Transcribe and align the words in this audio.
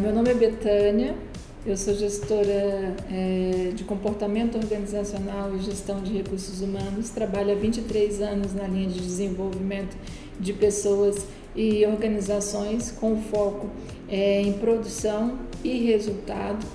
Meu 0.00 0.14
nome 0.14 0.30
é 0.30 0.34
Betânia, 0.34 1.14
eu 1.66 1.76
sou 1.76 1.92
gestora 1.92 2.96
é, 3.12 3.70
de 3.74 3.84
comportamento 3.84 4.56
organizacional 4.56 5.54
e 5.54 5.58
gestão 5.58 6.00
de 6.00 6.16
recursos 6.16 6.62
humanos, 6.62 7.10
trabalho 7.10 7.52
há 7.52 7.54
23 7.54 8.22
anos 8.22 8.54
na 8.54 8.66
linha 8.66 8.88
de 8.88 8.98
desenvolvimento 8.98 9.94
de 10.40 10.54
pessoas 10.54 11.26
e 11.54 11.84
organizações 11.84 12.90
com 12.90 13.20
foco 13.20 13.68
é, 14.08 14.40
em 14.40 14.54
produção 14.54 15.38
e 15.62 15.84
resultado. 15.84 16.66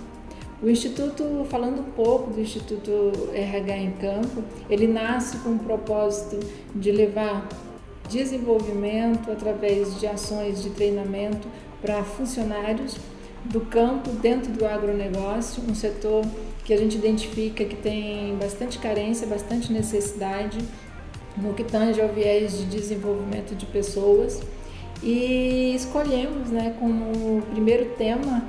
O 0.61 0.69
Instituto, 0.69 1.47
falando 1.49 1.79
um 1.79 1.91
pouco 1.93 2.29
do 2.29 2.39
Instituto 2.39 3.11
RH 3.33 3.77
em 3.77 3.91
Campo, 3.93 4.43
ele 4.69 4.85
nasce 4.85 5.37
com 5.37 5.49
o 5.49 5.59
propósito 5.59 6.37
de 6.75 6.91
levar 6.91 7.49
desenvolvimento 8.07 9.31
através 9.31 9.99
de 9.99 10.05
ações 10.05 10.61
de 10.61 10.69
treinamento 10.69 11.47
para 11.81 12.03
funcionários 12.03 12.95
do 13.45 13.61
campo 13.61 14.11
dentro 14.11 14.51
do 14.51 14.65
agronegócio, 14.65 15.63
um 15.69 15.75
setor 15.75 16.25
que 16.63 16.73
a 16.73 16.77
gente 16.77 16.97
identifica 16.97 17.63
que 17.63 17.75
tem 17.75 18.35
bastante 18.37 18.79
carência, 18.79 19.27
bastante 19.27 19.71
necessidade 19.71 20.57
no 21.37 21.53
que 21.53 21.63
tange 21.63 22.01
ao 22.01 22.09
viés 22.09 22.57
de 22.57 22.65
desenvolvimento 22.65 23.55
de 23.55 23.65
pessoas. 23.65 24.41
E 25.03 25.75
escolhemos 25.75 26.49
né, 26.49 26.75
como 26.79 27.41
primeiro 27.51 27.85
tema 27.97 28.43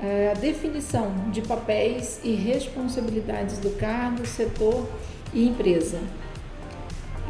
eh, 0.00 0.32
a 0.34 0.38
definição 0.38 1.12
de 1.30 1.42
papéis 1.42 2.20
e 2.22 2.34
responsabilidades 2.34 3.58
do 3.58 3.70
cargo, 3.76 4.24
setor 4.24 4.88
e 5.34 5.46
empresa. 5.46 5.98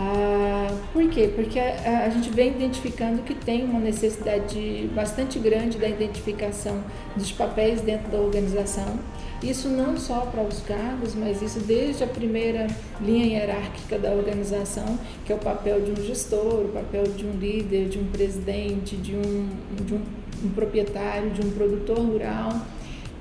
Ah, 0.01 0.69
por 0.93 1.09
quê? 1.10 1.32
Porque 1.35 1.59
a, 1.59 2.04
a, 2.07 2.09
gente 2.09 2.30
vem 2.30 2.51
identificando 2.51 3.23
que 3.23 3.35
tem 3.35 3.65
uma 3.65 3.80
necessidade 3.80 4.88
bastante 4.95 5.40
grande 5.40 5.77
da 5.77 5.88
identificação 5.88 6.85
dos 7.16 7.32
papéis 7.32 7.80
dentro 7.80 8.09
da 8.09 8.18
organização. 8.18 8.96
Isso 9.43 9.68
não 9.68 9.96
só 9.96 10.21
para 10.21 10.43
os 10.43 10.60
cargos, 10.60 11.16
mas 11.16 11.43
isso 11.43 11.59
desde 11.60 12.05
a 12.05 12.07
primeira 12.07 12.68
linha 13.01 13.27
hierárquica 13.27 13.99
da 13.99 14.13
organização, 14.13 14.99
que 15.24 15.32
é 15.32 15.35
o 15.35 15.38
papel 15.38 15.80
de 15.80 15.90
um 15.90 15.96
gestor, 15.96 16.66
o 16.66 16.68
papel 16.68 17.02
de 17.05 17.27
um 17.27 17.33
líder, 17.33 17.88
de 17.88 17.99
um 17.99 18.05
presidente, 18.07 18.96
de 18.96 19.16
um, 19.16 19.49
de 19.85 19.95
um, 19.95 20.01
um 20.45 20.51
proprietário, 20.51 21.30
de 21.30 21.45
um 21.45 21.51
produtor 21.51 21.99
rural 21.99 22.52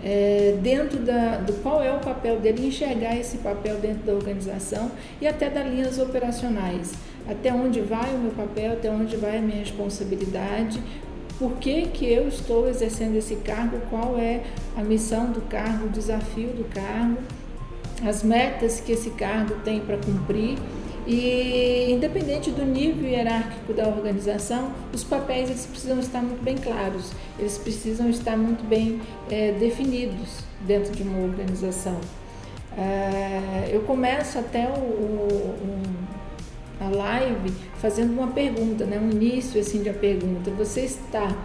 é, 0.03 0.57
dentro 0.61 0.99
da, 0.99 1.37
do 1.37 1.53
qual 1.61 1.81
é 1.81 1.91
o 1.91 1.99
papel 1.99 2.39
dele, 2.39 2.67
enxergar 2.67 3.15
esse 3.17 3.37
papel 3.37 3.77
dentro 3.77 4.03
da 4.03 4.13
organização 4.13 4.91
e 5.21 5.27
até 5.27 5.49
das 5.49 5.67
linhas 5.67 5.99
operacionais. 5.99 6.93
Até 7.29 7.53
onde 7.53 7.81
vai 7.81 8.15
o 8.15 8.19
meu 8.19 8.31
papel, 8.31 8.73
até 8.73 8.89
onde 8.89 9.17
vai 9.17 9.37
a 9.37 9.41
minha 9.41 9.59
responsabilidade, 9.59 10.81
por 11.37 11.53
que, 11.57 11.83
que 11.87 12.05
eu 12.05 12.27
estou 12.27 12.67
exercendo 12.67 13.15
esse 13.15 13.35
cargo, 13.37 13.79
qual 13.89 14.17
é 14.17 14.43
a 14.75 14.81
missão 14.81 15.31
do 15.31 15.41
cargo, 15.41 15.85
o 15.85 15.89
desafio 15.89 16.49
do 16.49 16.63
cargo, 16.73 17.17
as 18.05 18.23
metas 18.23 18.79
que 18.79 18.91
esse 18.91 19.11
cargo 19.11 19.55
tem 19.63 19.79
para 19.79 19.97
cumprir 19.97 20.57
e 21.07 21.89
independente 21.89 22.51
do 22.51 22.65
nível 22.65 23.09
hierárquico 23.09 23.73
da 23.73 23.87
organização, 23.87 24.73
os 24.93 25.05
papéis 25.05 25.49
eles 25.49 25.65
precisam 25.65 25.99
estar 25.99 26.21
muito 26.21 26.43
bem 26.43 26.57
claros, 26.57 27.11
eles 27.39 27.57
precisam 27.57 28.09
estar 28.09 28.35
muito 28.35 28.67
bem 28.67 28.99
é, 29.31 29.53
definidos 29.53 30.43
dentro 30.65 30.91
de 30.91 31.03
uma 31.03 31.23
organização. 31.23 31.97
É, 32.77 33.69
eu 33.71 33.81
começo 33.83 34.37
até 34.37 34.67
o, 34.67 34.79
o, 34.79 35.81
a 36.81 36.89
live 36.89 37.53
fazendo 37.77 38.11
uma 38.11 38.27
pergunta, 38.27 38.85
né, 38.85 38.99
um 38.99 39.09
início 39.09 39.61
assim 39.61 39.81
de 39.81 39.89
a 39.89 39.93
pergunta. 39.93 40.51
Você 40.51 40.81
está 40.81 41.35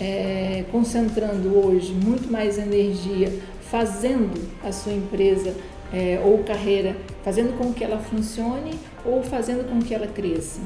é, 0.00 0.64
concentrando 0.72 1.56
hoje 1.56 1.92
muito 1.92 2.30
mais 2.30 2.58
energia 2.58 3.32
fazendo 3.70 4.38
a 4.62 4.70
sua 4.70 4.92
empresa 4.92 5.54
é, 5.92 6.20
ou 6.24 6.38
carreira, 6.44 6.96
fazendo 7.22 7.56
com 7.56 7.72
que 7.72 7.84
ela 7.84 7.98
funcione 7.98 8.72
ou 9.04 9.22
fazendo 9.22 9.68
com 9.68 9.80
que 9.80 9.94
ela 9.94 10.06
cresça. 10.06 10.60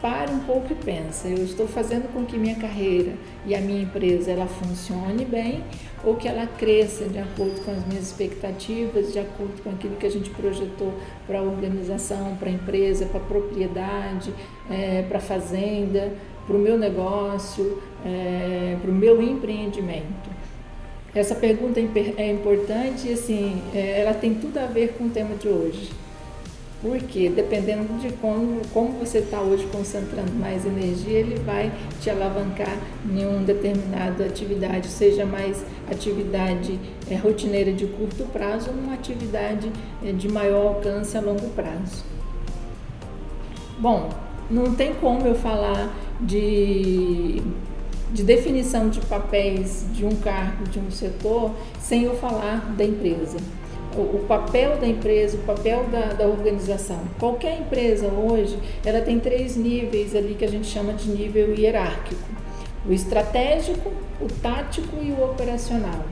Pare 0.00 0.32
um 0.32 0.40
pouco 0.40 0.72
e 0.72 0.74
pensa, 0.74 1.28
eu 1.28 1.44
estou 1.44 1.68
fazendo 1.68 2.10
com 2.10 2.24
que 2.24 2.38
minha 2.38 2.54
carreira 2.54 3.12
e 3.44 3.54
a 3.54 3.60
minha 3.60 3.82
empresa 3.82 4.30
ela 4.30 4.46
funcione 4.46 5.26
bem 5.26 5.62
ou 6.02 6.16
que 6.16 6.26
ela 6.26 6.46
cresça 6.46 7.04
de 7.04 7.18
acordo 7.18 7.60
com 7.62 7.70
as 7.70 7.86
minhas 7.86 8.06
expectativas, 8.06 9.12
de 9.12 9.18
acordo 9.18 9.62
com 9.62 9.68
aquilo 9.68 9.96
que 9.96 10.06
a 10.06 10.10
gente 10.10 10.30
projetou 10.30 10.94
para 11.26 11.40
a 11.40 11.42
organização, 11.42 12.34
para 12.36 12.48
a 12.48 12.52
empresa, 12.52 13.04
para 13.04 13.20
a 13.20 13.24
propriedade, 13.24 14.32
é, 14.70 15.02
para 15.02 15.18
a 15.18 15.20
fazenda, 15.20 16.14
para 16.46 16.56
o 16.56 16.58
meu 16.58 16.78
negócio, 16.78 17.82
é, 18.02 18.78
para 18.80 18.90
o 18.90 18.94
meu 18.94 19.20
empreendimento. 19.20 20.30
Essa 21.14 21.34
pergunta 21.34 21.80
é, 21.80 22.14
é 22.16 22.30
importante 22.30 23.08
e 23.08 23.12
assim, 23.12 23.60
é, 23.74 24.00
ela 24.00 24.14
tem 24.14 24.34
tudo 24.34 24.58
a 24.58 24.66
ver 24.66 24.94
com 24.96 25.04
o 25.04 25.10
tema 25.10 25.34
de 25.34 25.48
hoje. 25.48 25.90
Porque 26.80 27.28
dependendo 27.28 27.98
de 28.00 28.10
como, 28.14 28.62
como 28.72 28.92
você 28.92 29.18
está 29.18 29.40
hoje 29.40 29.66
concentrando 29.70 30.32
mais 30.32 30.64
energia, 30.64 31.18
ele 31.18 31.34
vai 31.40 31.70
te 32.00 32.08
alavancar 32.08 32.74
em 33.04 33.26
uma 33.26 33.42
determinada 33.42 34.24
atividade, 34.24 34.88
seja 34.88 35.26
mais 35.26 35.62
atividade 35.90 36.78
é, 37.10 37.16
rotineira 37.16 37.70
de 37.72 37.86
curto 37.86 38.24
prazo 38.32 38.70
ou 38.70 38.76
uma 38.76 38.94
atividade 38.94 39.70
é, 40.02 40.12
de 40.12 40.28
maior 40.28 40.68
alcance 40.68 41.18
a 41.18 41.20
longo 41.20 41.50
prazo. 41.50 42.02
Bom, 43.78 44.08
não 44.50 44.74
tem 44.74 44.94
como 44.94 45.26
eu 45.26 45.34
falar 45.34 45.94
de, 46.18 47.42
de 48.12 48.22
definição 48.22 48.88
de 48.88 49.00
papéis 49.00 49.86
de 49.92 50.04
um 50.04 50.16
cargo, 50.16 50.64
de 50.64 50.78
um 50.78 50.90
setor, 50.90 51.52
sem 51.80 52.04
eu 52.04 52.16
falar 52.16 52.74
da 52.76 52.84
empresa 52.84 53.38
o, 53.96 54.24
papel 54.26 54.76
da 54.76 54.86
empresa, 54.86 55.36
o 55.36 55.40
papel 55.40 55.84
da, 55.90 56.12
da, 56.12 56.26
organização. 56.26 57.00
Qualquer 57.18 57.58
empresa 57.58 58.06
hoje, 58.06 58.56
ela 58.84 59.00
tem 59.00 59.18
três 59.18 59.56
níveis 59.56 60.14
ali 60.14 60.34
que 60.34 60.44
a 60.44 60.48
gente 60.48 60.66
chama 60.66 60.92
de 60.92 61.10
nível 61.10 61.54
hierárquico. 61.54 62.22
O 62.86 62.92
estratégico, 62.92 63.90
o 64.20 64.26
tático 64.40 64.96
e 65.02 65.10
o 65.10 65.24
operacional. 65.24 66.04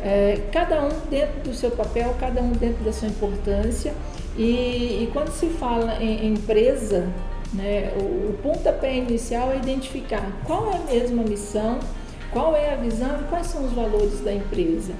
É, 0.00 0.38
cada 0.52 0.82
um 0.82 0.90
dentro 1.08 1.40
do 1.42 1.54
seu 1.54 1.70
papel, 1.70 2.14
cada 2.20 2.42
um 2.42 2.52
dentro 2.52 2.84
da 2.84 2.92
sua 2.92 3.08
importância. 3.08 3.94
E, 4.36 5.02
e 5.02 5.10
quando 5.12 5.30
se 5.30 5.46
fala 5.46 6.02
em 6.02 6.26
empresa, 6.26 7.08
né, 7.54 7.92
o, 7.96 8.30
o 8.30 8.38
pontapé 8.42 8.96
inicial 8.96 9.52
é 9.52 9.56
identificar 9.56 10.30
qual 10.44 10.70
é 10.72 10.76
a 10.76 10.80
mesma 10.80 11.22
missão, 11.22 11.78
qual 12.30 12.54
é 12.56 12.74
a 12.74 12.76
visão 12.76 13.20
e 13.20 13.24
quais 13.28 13.46
são 13.46 13.64
os 13.64 13.72
valores 13.72 14.20
da 14.20 14.32
empresa. 14.32 14.92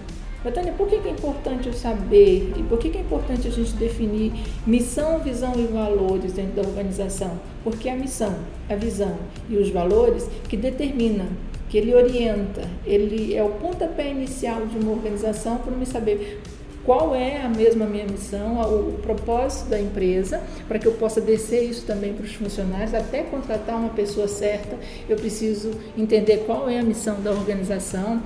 Betânia, 0.45 0.75
por 0.75 0.87
que, 0.87 0.97
é 0.97 1.11
importante 1.11 1.69
eu 1.69 1.73
saber 1.73 2.53
e 2.55 2.63
por 2.65 2.79
que, 2.79 2.95
é 2.95 3.01
importante 3.01 3.49
a 3.49 3.51
gente 3.51 3.73
definir 3.73 4.31
missão, 4.67 5.19
visão 5.19 5.55
e 5.57 5.67
valores 5.67 6.35
dentro 6.35 6.63
da 6.63 6.69
organização? 6.69 7.41
Porque 7.65 7.89
a 7.89 7.97
missão, 7.97 8.37
a 8.69 8.75
visão 8.75 9.17
e 9.49 9.57
os 9.57 9.71
valores 9.71 10.29
que 10.47 10.57
determinam, 10.57 11.29
que 11.71 11.79
ele 11.79 11.95
orienta, 11.95 12.69
ele 12.85 13.35
é 13.35 13.43
o 13.43 13.49
pontapé 13.53 14.11
inicial 14.11 14.67
de 14.67 14.77
uma 14.77 14.93
organização 14.93 15.57
para 15.57 15.75
me 15.75 15.87
saber 15.87 16.43
qual 16.85 17.15
é 17.15 17.41
a 17.43 17.49
mesma 17.49 17.87
minha 17.87 18.05
missão, 18.05 18.61
o 18.61 18.99
propósito 19.03 19.71
da 19.71 19.81
empresa, 19.81 20.43
para 20.69 20.79
que 20.79 20.87
eu 20.87 20.93
possa 20.93 21.21
descer 21.21 21.65
isso 21.65 21.87
também 21.87 22.13
para 22.13 22.25
os 22.25 22.35
funcionários, 22.35 22.93
até 22.93 23.23
contratar 23.23 23.77
uma 23.77 23.91
pessoa 23.91 24.29
certa, 24.29 24.77
eu 25.09 25.17
preciso 25.17 25.71
entender 25.97 26.45
qual 26.47 26.69
é 26.69 26.79
a 26.79 26.83
missão 26.83 27.21
da 27.23 27.31
organização, 27.31 28.23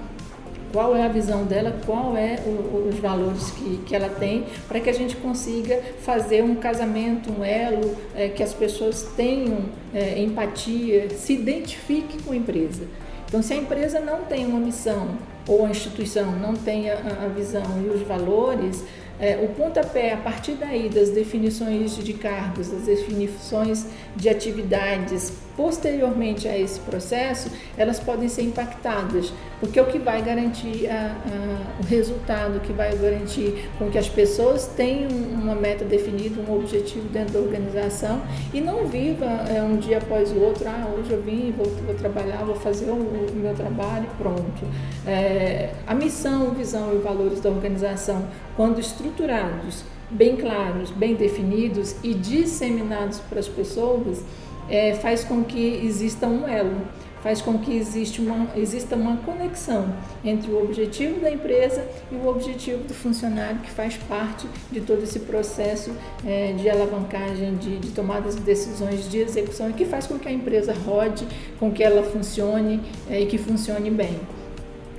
qual 0.72 0.94
é 0.94 1.02
a 1.02 1.08
visão 1.08 1.44
dela, 1.44 1.74
qual 1.86 2.16
é 2.16 2.40
o, 2.44 2.88
os 2.88 2.96
valores 2.96 3.50
que, 3.52 3.78
que 3.86 3.94
ela 3.94 4.08
tem, 4.08 4.44
para 4.66 4.80
que 4.80 4.90
a 4.90 4.92
gente 4.92 5.16
consiga 5.16 5.80
fazer 6.00 6.42
um 6.42 6.54
casamento, 6.54 7.30
um 7.30 7.44
elo, 7.44 7.96
é, 8.14 8.28
que 8.28 8.42
as 8.42 8.52
pessoas 8.52 9.02
tenham 9.16 9.60
é, 9.94 10.20
empatia, 10.20 11.10
se 11.10 11.34
identifiquem 11.34 12.20
com 12.20 12.32
a 12.32 12.36
empresa. 12.36 12.82
Então, 13.26 13.42
se 13.42 13.52
a 13.52 13.56
empresa 13.56 14.00
não 14.00 14.22
tem 14.22 14.46
uma 14.46 14.58
missão 14.58 15.16
ou 15.48 15.64
a 15.64 15.70
instituição 15.70 16.30
não 16.32 16.54
tem 16.54 16.90
a, 16.90 16.98
a 17.24 17.28
visão 17.28 17.64
e 17.82 17.88
os 17.88 18.02
valores, 18.02 18.84
é, 19.20 19.36
o 19.42 19.48
pontapé, 19.48 20.12
a 20.12 20.16
partir 20.16 20.52
daí, 20.52 20.88
das 20.88 21.10
definições 21.10 21.96
de 21.96 22.12
cargos, 22.12 22.68
das 22.68 22.82
definições 22.82 23.86
de 24.14 24.28
atividades, 24.28 25.32
posteriormente 25.58 26.46
a 26.46 26.56
esse 26.56 26.78
processo, 26.78 27.50
elas 27.76 27.98
podem 27.98 28.28
ser 28.28 28.42
impactadas, 28.42 29.32
porque 29.58 29.76
é 29.76 29.82
o 29.82 29.86
que 29.86 29.98
vai 29.98 30.22
garantir 30.22 30.88
a, 30.88 31.16
a, 31.16 31.82
o 31.82 31.84
resultado, 31.84 32.60
que 32.60 32.72
vai 32.72 32.96
garantir 32.96 33.68
com 33.76 33.90
que 33.90 33.98
as 33.98 34.08
pessoas 34.08 34.68
tenham 34.68 35.10
uma 35.10 35.56
meta 35.56 35.84
definida, 35.84 36.40
um 36.40 36.54
objetivo 36.54 37.08
dentro 37.08 37.34
da 37.34 37.40
organização 37.40 38.22
e 38.54 38.60
não 38.60 38.86
viva 38.86 39.26
é, 39.26 39.60
um 39.60 39.78
dia 39.78 39.98
após 39.98 40.30
o 40.30 40.38
outro, 40.38 40.68
ah, 40.68 40.86
hoje 40.96 41.10
eu 41.10 41.20
vim, 41.22 41.52
vou, 41.56 41.66
vou 41.66 41.94
trabalhar, 41.96 42.44
vou 42.44 42.54
fazer 42.54 42.88
o, 42.90 42.94
o 42.94 43.32
meu 43.34 43.54
trabalho 43.54 44.06
pronto. 44.16 44.64
É, 45.04 45.70
a 45.88 45.94
missão, 45.94 46.50
visão 46.50 46.94
e 46.94 46.98
valores 46.98 47.40
da 47.40 47.50
organização, 47.50 48.28
quando 48.56 48.78
estruturados, 49.08 49.84
bem 50.10 50.36
claros, 50.36 50.90
bem 50.90 51.14
definidos 51.14 51.96
e 52.02 52.14
disseminados 52.14 53.18
para 53.20 53.40
as 53.40 53.48
pessoas, 53.48 54.22
é, 54.68 54.94
faz 54.94 55.24
com 55.24 55.42
que 55.42 55.80
exista 55.84 56.26
um 56.26 56.46
elo, 56.46 56.82
faz 57.22 57.40
com 57.40 57.58
que 57.58 57.82
uma, 58.18 58.48
exista 58.54 58.94
uma 58.94 59.16
conexão 59.18 59.92
entre 60.24 60.50
o 60.50 60.62
objetivo 60.62 61.20
da 61.20 61.30
empresa 61.30 61.84
e 62.12 62.14
o 62.14 62.28
objetivo 62.28 62.84
do 62.84 62.94
funcionário, 62.94 63.58
que 63.60 63.70
faz 63.70 63.96
parte 63.96 64.46
de 64.70 64.80
todo 64.80 65.02
esse 65.02 65.20
processo 65.20 65.90
é, 66.24 66.52
de 66.52 66.68
alavancagem, 66.68 67.56
de, 67.56 67.78
de 67.78 67.90
tomadas 67.90 68.36
de 68.36 68.42
decisões 68.42 69.10
de 69.10 69.18
execução 69.18 69.70
e 69.70 69.72
que 69.72 69.84
faz 69.84 70.06
com 70.06 70.18
que 70.18 70.28
a 70.28 70.32
empresa 70.32 70.74
rode, 70.86 71.26
com 71.58 71.72
que 71.72 71.82
ela 71.82 72.02
funcione 72.02 72.80
é, 73.10 73.20
e 73.20 73.26
que 73.26 73.38
funcione 73.38 73.90
bem. 73.90 74.20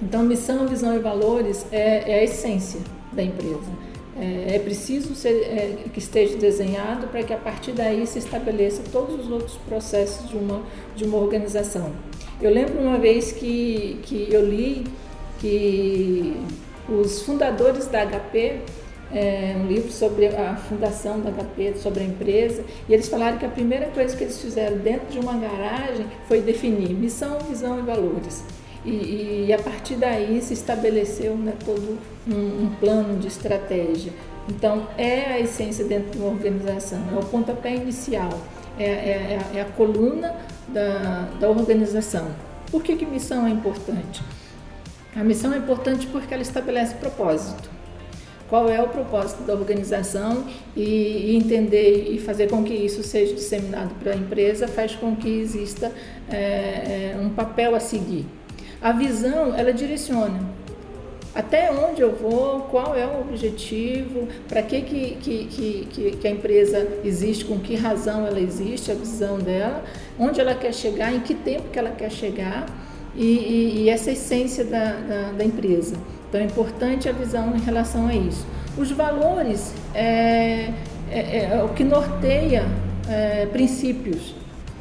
Então, 0.02 0.24
missão, 0.24 0.66
visão 0.66 0.96
e 0.96 1.00
valores 1.00 1.66
é, 1.72 2.12
é 2.12 2.20
a 2.22 2.24
essência 2.24 2.80
da 3.12 3.22
empresa. 3.22 3.89
É, 4.20 4.56
é 4.56 4.60
preciso 4.60 5.16
ser, 5.16 5.30
é, 5.30 5.78
que 5.94 6.00
esteja 6.00 6.38
desenhado 6.38 7.08
para 7.08 7.24
que 7.24 7.34
a 7.34 7.38
partir 7.38 7.72
daí 7.72 8.06
se 8.06 8.20
estabeleça 8.20 8.84
todos 8.92 9.26
os 9.26 9.32
outros 9.32 9.56
processos 9.68 10.30
de 10.30 10.36
uma, 10.36 10.62
de 10.96 11.06
uma 11.06 11.18
organização. 11.18 11.94
Eu 12.42 12.52
lembro 12.52 12.80
uma 12.80 12.98
vez 12.98 13.32
que, 13.32 14.00
que 14.04 14.28
eu 14.30 14.46
li 14.46 14.86
que 15.40 16.36
os 16.90 17.22
fundadores 17.22 17.88
da 17.88 18.06
HP, 18.06 18.60
é, 19.14 19.56
um 19.58 19.68
livro 19.68 19.92
sobre 19.92 20.28
a 20.28 20.56
fundação 20.56 21.20
da 21.22 21.32
HP, 21.32 21.76
sobre 21.78 22.02
a 22.02 22.06
empresa, 22.06 22.64
e 22.88 22.94
eles 22.94 23.08
falaram 23.08 23.38
que 23.38 23.46
a 23.46 23.50
primeira 23.50 23.88
coisa 23.88 24.16
que 24.16 24.24
eles 24.24 24.40
fizeram 24.42 24.78
dentro 24.78 25.08
de 25.08 25.20
uma 25.20 25.38
garagem 25.38 26.06
foi 26.28 26.42
definir 26.42 26.94
missão, 26.94 27.40
visão 27.48 27.80
e 27.80 27.82
valores. 27.82 28.44
E, 28.86 29.46
e, 29.48 29.54
a 29.54 29.60
partir 29.60 29.96
daí 29.96 30.42
se 30.42 30.54
estabeleceu 30.54 31.36
né, 31.36 31.54
todo 31.66 31.98
um, 32.28 32.64
um, 32.64 32.76
plano 32.80 33.20
de 33.20 33.28
estratégia. 33.28 34.14
Então, 34.48 34.88
é 34.98 35.34
a 35.34 35.40
essência 35.40 35.84
dentro 35.84 36.12
de 36.12 36.18
uma 36.18 36.30
organização, 36.30 37.00
é 37.14 37.20
o 37.20 37.26
pontapé 37.26 37.76
inicial, 37.76 38.30
é, 38.80 38.86
é, 38.86 39.40
é 39.56 39.62
a 39.62 39.66
coluna 39.66 40.34
da, 40.70 41.28
da 41.40 41.50
organização. 41.50 42.28
Por 42.72 42.82
que, 42.82 42.96
que 42.96 43.06
missão 43.06 43.46
é 43.46 43.50
importante? 43.50 44.24
A 45.16 45.24
missão 45.24 45.54
é 45.54 45.58
importante 45.58 46.08
porque 46.08 46.34
ela 46.34 46.44
estabelece 46.44 46.96
propósito. 46.96 47.70
Qual 48.48 48.68
é 48.68 48.82
o 48.82 48.88
propósito 48.88 49.44
da 49.44 49.54
organização 49.54 50.46
e, 50.76 50.82
e 50.82 51.36
entender 51.36 52.12
e 52.12 52.18
fazer 52.18 52.48
com 52.50 52.64
que 52.64 52.74
isso 52.74 53.04
seja 53.04 53.36
disseminado 53.36 53.94
para 53.96 54.14
a 54.14 54.16
empresa 54.16 54.68
faz 54.68 54.96
com 54.96 55.16
que 55.16 55.30
exista 55.30 55.92
é, 56.32 57.16
um 57.22 57.30
papel 57.30 57.76
a 57.76 57.80
seguir. 57.80 58.26
A 58.82 58.92
visão, 58.94 59.54
ela 59.56 59.74
direciona. 59.74 60.40
Até 61.36 61.72
onde 61.72 62.02
eu 62.02 62.16
vou, 62.16 62.62
qual 62.62 62.96
é 62.96 63.06
o 63.06 63.22
objetivo, 63.22 64.28
para 64.48 64.64
que, 64.64 64.82
que, 64.82 65.18
que, 65.22 65.88
que, 65.92 66.12
que 66.18 66.28
a 66.28 66.32
empresa 66.32 66.88
existe, 67.04 67.46
com 67.46 67.60
que 67.60 67.76
razão 67.76 68.26
ela 68.26 68.40
existe, 68.40 68.92
a 68.92 68.96
visão 68.96 69.38
dela, 69.38 69.84
onde 70.18 70.42
ela 70.42 70.56
quer 70.56 70.74
chegar, 70.74 71.14
em 71.14 71.20
que 71.20 71.36
tempo 71.36 71.70
que 71.72 71.78
ela 71.78 71.92
quer 71.92 72.10
chegar 72.10 72.66
e, 73.16 73.26
e, 73.26 73.82
e 73.84 73.90
essa 73.90 74.12
essência 74.12 74.64
da, 74.64 74.94
da, 74.94 75.32
da, 75.34 75.44
empresa. 75.44 75.96
Então 76.28 76.42
é 76.42 76.46
importante 76.46 77.08
a 77.08 77.12
visão 77.12 77.56
em 77.56 77.60
relação 77.60 78.08
a 78.08 78.16
isso. 78.16 78.46
Os 78.78 78.92
valores 78.92 79.74
é, 79.94 80.72
é, 81.12 81.50
é 81.52 81.64
o 81.64 81.70
que 81.70 81.84
norteia 81.84 82.64
é, 83.08 83.46
princípios 83.48 84.39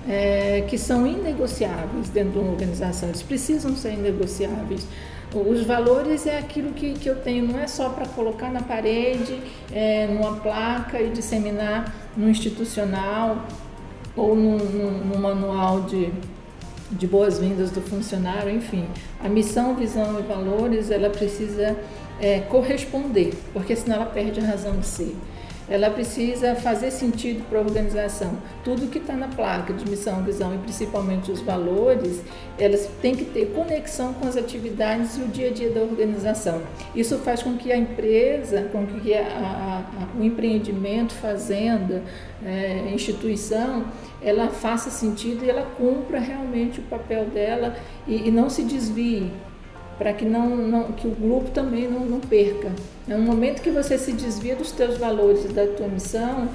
é, 0.09 0.65
que 0.67 0.79
são 0.79 1.07
inegociáveis 1.07 2.09
dentro 2.09 2.33
de 2.33 2.39
uma 2.39 2.53
organização, 2.53 3.11
eles 3.11 3.23
precisam 3.23 3.77
ser 3.77 3.93
inegociáveis. 3.93 4.87
Os 5.35 5.63
valores 5.67 6.27
é 6.27 6.39
aquilo 6.39 6.73
que, 6.73 6.95
que 6.95 7.07
eu 7.07 7.17
tenho, 7.17 7.47
não 7.47 7.61
é 7.61 7.67
só 7.67 7.91
para 7.91 8.07
colocar 8.09 8.51
na 8.51 8.63
parede, 8.63 9.39
é, 9.71 10.07
numa 10.07 10.37
placa 10.37 10.99
e 11.03 11.11
disseminar 11.11 11.95
no 12.17 12.31
institucional 12.31 13.45
ou 14.17 14.35
no, 14.35 14.57
no, 14.57 14.91
no 15.05 15.19
manual 15.19 15.83
de, 15.83 16.11
de 16.91 17.07
boas-vindas 17.07 17.71
do 17.71 17.83
funcionário, 17.83 18.51
enfim. 18.51 18.87
A 19.23 19.29
missão, 19.29 19.75
visão 19.75 20.19
e 20.19 20.23
valores, 20.23 20.91
ela 20.91 21.11
precisa 21.11 21.77
é, 22.19 22.41
corresponder, 22.41 23.35
porque 23.53 23.77
senão 23.77 23.97
ela 23.97 24.07
perde 24.07 24.41
a 24.41 24.45
razão 24.45 24.79
de 24.79 24.87
ser 24.87 25.15
ela 25.69 25.91
precisa 25.91 26.55
fazer 26.55 26.91
sentido 26.91 27.45
para 27.49 27.59
a 27.59 27.63
organização. 27.63 28.39
Tudo 28.65 28.89
que 28.89 28.99
está 28.99 29.15
na 29.15 29.29
placa 29.29 29.73
de 29.73 29.89
missão, 29.89 30.23
visão 30.23 30.55
e 30.55 30.59
principalmente 30.59 31.31
os 31.31 31.41
valores, 31.41 32.23
elas 32.59 32.89
têm 33.03 33.15
que 33.15 33.25
ter 33.25 33.53
conexão 33.53 34.15
com 34.15 34.27
as 34.27 34.37
atividades 34.37 35.17
e 35.17 35.21
o 35.21 35.29
dia 35.29 35.49
a 35.49 35.53
dia 35.53 35.71
da 35.71 35.81
organização. 35.81 36.63
Isso 36.95 37.19
faz 37.19 37.43
com 37.43 37.57
que 37.57 37.71
a 37.71 37.77
empresa, 37.77 38.69
com 38.73 38.87
que 38.87 39.15
a, 39.15 39.21
a, 39.21 39.79
a, 39.79 40.19
o 40.19 40.25
empreendimento, 40.25 41.13
fazenda, 41.15 42.03
é, 42.45 42.91
instituição, 42.93 43.85
ela 44.23 44.49
faça 44.49 44.91
sentido 44.91 45.45
e 45.45 45.51
ela 45.51 45.67
cumpra 45.77 46.19
realmente 46.19 46.81
o 46.81 46.83
papel 46.85 47.27
dela 47.27 47.77
e, 48.07 48.29
e 48.29 48.31
não 48.31 48.49
se 48.49 48.63
desvie 48.63 49.31
para 49.99 50.13
que, 50.13 50.25
não, 50.25 50.57
não, 50.57 50.93
que 50.93 51.07
o 51.07 51.11
grupo 51.11 51.51
também 51.51 51.89
não, 51.89 52.01
não 52.07 52.21
perca. 52.21 52.71
É 53.09 53.17
momento 53.17 53.63
que 53.63 53.71
você 53.71 53.99
se 53.99 54.13
desvia 54.13 54.55
dos 54.55 54.71
teus 54.71 54.97
valores 54.97 55.45
e 55.45 55.49
da 55.49 55.67
tua 55.67 55.89
missão, 55.89 56.49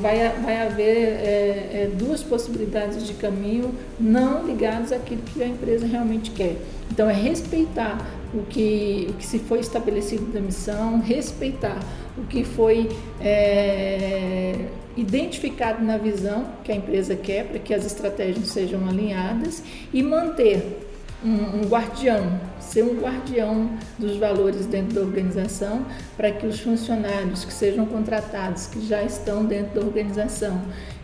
vai, 0.00 0.28
vai 0.42 0.60
haver 0.66 0.96
é, 0.96 1.70
é, 1.72 1.90
duas 1.94 2.22
possibilidades 2.22 3.06
de 3.06 3.14
caminho 3.14 3.74
não 3.98 4.44
ligados 4.44 4.92
àquilo 4.92 5.22
que 5.22 5.42
a 5.42 5.46
empresa 5.46 5.86
realmente 5.86 6.30
quer. 6.32 6.56
Então, 6.90 7.08
é 7.08 7.12
respeitar 7.12 8.04
o 8.34 8.42
que, 8.42 9.06
o 9.10 9.12
que 9.14 9.26
se 9.26 9.38
foi 9.38 9.60
estabelecido 9.60 10.32
da 10.32 10.40
missão, 10.40 11.00
respeitar 11.00 11.78
o 12.18 12.22
que 12.24 12.44
foi 12.44 12.88
é, 13.20 14.54
identificado 14.96 15.82
na 15.82 15.96
visão 15.96 16.46
que 16.64 16.72
a 16.72 16.74
empresa 16.74 17.14
quer, 17.14 17.46
para 17.46 17.58
que 17.58 17.72
as 17.72 17.86
estratégias 17.86 18.48
sejam 18.48 18.86
alinhadas 18.88 19.62
e 19.92 20.02
manter 20.02 20.89
um, 21.24 21.60
um 21.60 21.68
guardião, 21.68 22.40
ser 22.58 22.82
um 22.82 23.00
guardião 23.00 23.70
dos 23.98 24.16
valores 24.16 24.66
dentro 24.66 24.94
da 24.94 25.00
organização, 25.00 25.84
para 26.16 26.30
que 26.30 26.46
os 26.46 26.60
funcionários 26.60 27.44
que 27.44 27.52
sejam 27.52 27.86
contratados, 27.86 28.66
que 28.66 28.86
já 28.86 29.02
estão 29.02 29.44
dentro 29.44 29.80
da 29.80 29.86
organização, 29.86 30.60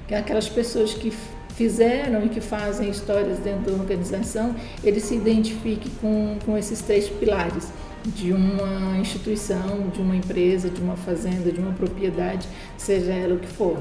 que 0.06 0.14
aquelas 0.14 0.48
pessoas 0.48 0.94
que 0.94 1.12
fizeram 1.54 2.24
e 2.24 2.28
que 2.28 2.40
fazem 2.40 2.90
histórias 2.90 3.38
dentro 3.38 3.72
da 3.72 3.78
organização, 3.78 4.54
eles 4.84 5.04
se 5.04 5.14
identifiquem 5.14 5.90
com, 6.00 6.36
com 6.44 6.56
esses 6.56 6.80
três 6.82 7.08
pilares 7.08 7.72
de 8.04 8.32
uma 8.32 8.98
instituição, 8.98 9.88
de 9.92 10.00
uma 10.00 10.14
empresa, 10.14 10.68
de 10.70 10.80
uma 10.80 10.96
fazenda, 10.96 11.50
de 11.50 11.58
uma 11.58 11.72
propriedade, 11.72 12.46
seja 12.76 13.12
ela 13.12 13.34
o 13.34 13.38
que 13.38 13.48
for. 13.48 13.76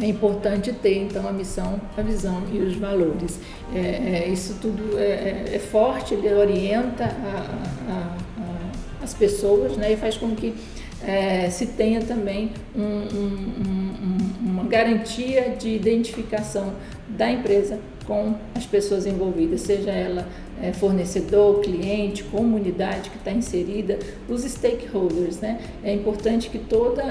É 0.00 0.06
importante 0.06 0.72
ter 0.72 0.98
então 0.98 1.26
a 1.28 1.32
missão, 1.32 1.80
a 1.96 2.02
visão 2.02 2.42
e 2.52 2.58
os 2.58 2.76
valores. 2.76 3.40
É, 3.74 3.78
é, 3.78 4.28
isso 4.28 4.58
tudo 4.60 4.98
é, 4.98 5.02
é, 5.02 5.44
é, 5.54 5.58
forte, 5.58 6.14
ele 6.14 6.32
orienta 6.32 7.04
a, 7.04 7.90
a, 7.90 8.16
a, 8.42 9.04
as 9.04 9.12
pessoas 9.14 9.76
né, 9.76 9.92
e 9.92 9.96
faz 9.96 10.16
com 10.16 10.34
que 10.34 10.54
é, 11.02 11.48
se 11.50 11.66
tenha 11.66 12.00
também 12.00 12.50
um, 12.74 12.82
um, 12.82 13.52
um, 13.66 14.50
uma 14.50 14.64
garantia 14.64 15.54
de 15.58 15.68
identificação 15.68 16.72
da 17.08 17.30
empresa 17.30 17.78
com 18.06 18.34
as 18.54 18.64
pessoas 18.64 19.06
envolvidas, 19.06 19.60
seja 19.60 19.90
ela 19.90 20.26
é, 20.62 20.72
fornecedor, 20.72 21.60
cliente, 21.60 22.24
comunidade 22.24 23.10
que 23.10 23.16
está 23.16 23.30
inserida, 23.30 23.98
os 24.28 24.42
stakeholders. 24.42 25.40
Né? 25.40 25.60
É 25.82 25.92
importante 25.92 26.48
que 26.48 26.58
todas 26.58 27.04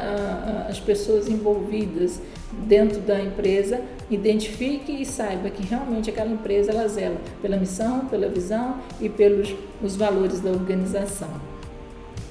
as 0.69 0.79
pessoas 0.79 1.27
envolvidas 1.27 2.21
dentro 2.65 2.99
da 3.01 3.21
empresa 3.21 3.81
identifique 4.09 4.91
e 5.01 5.05
saiba 5.05 5.49
que 5.49 5.63
realmente 5.63 6.09
aquela 6.09 6.31
empresa 6.31 6.71
ela 6.71 6.87
zela 6.87 7.17
pela 7.41 7.57
missão, 7.57 8.05
pela 8.07 8.29
visão 8.29 8.77
e 9.01 9.09
pelos 9.09 9.53
os 9.81 9.95
valores 9.95 10.39
da 10.39 10.49
organização. 10.49 11.29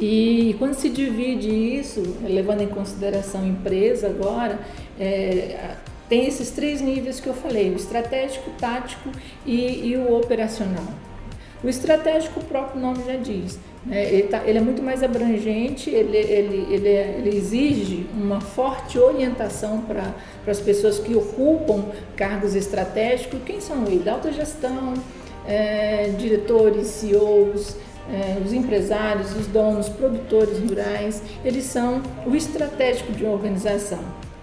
E 0.00 0.54
quando 0.58 0.75
se 0.75 0.90
divide 0.90 1.49
isso, 1.49 2.02
levando 2.23 2.61
em 2.61 2.68
consideração 2.68 3.42
a 3.42 3.46
empresa 3.46 4.08
agora, 4.08 4.58
é, 4.99 5.76
tem 6.08 6.26
esses 6.26 6.50
três 6.50 6.80
níveis 6.80 7.18
que 7.18 7.26
eu 7.26 7.35
falei: 7.35 7.70
o 7.70 7.76
estratégico, 7.76 8.50
o 8.50 8.52
tático 8.54 9.11
e, 9.44 9.88
e 9.88 9.96
o 9.96 10.16
operacional. 10.16 11.05
O 11.66 11.68
estratégico, 11.68 12.38
o 12.38 12.44
próprio 12.44 12.80
nome 12.80 13.02
já 13.04 13.16
diz, 13.16 13.58
né? 13.85 14.04
ele, 14.04 14.28
tá, 14.28 14.40
ele, 14.46 14.58
é 14.58 14.61
muito 14.61 14.80
mais 14.80 15.02
abrangente, 15.02 15.90
ele, 15.90 16.16
ele, 16.16 16.73
ele, 16.73 16.88
é, 16.88 17.16
ele 17.18 17.37
exige 17.37 18.06
uma 18.14 18.40
forte 18.40 18.96
orientação 19.00 19.80
para 19.80 20.14
as 20.46 20.61
pessoas 20.61 21.00
que 21.00 21.16
ocupam 21.16 21.87
cargos 22.14 22.54
estratégicos. 22.54 23.40
Quem 23.44 23.61
são 23.61 23.85
eles? 23.85 24.06
Alta 24.06 24.30
gestão, 24.30 24.94
é, 25.44 26.11
diretores, 26.16 26.87
CEOs, 26.87 27.76
é, 28.12 28.40
os 28.44 28.52
empresários, 28.52 29.35
os 29.35 29.49
donos, 29.49 29.88
produtores 29.88 30.61
rurais, 30.61 31.20
eles 31.44 31.64
são 31.64 32.00
o 32.25 32.37
estratégico 32.37 33.11
de 33.11 33.25
uma 33.25 33.32
organização. 33.32 33.99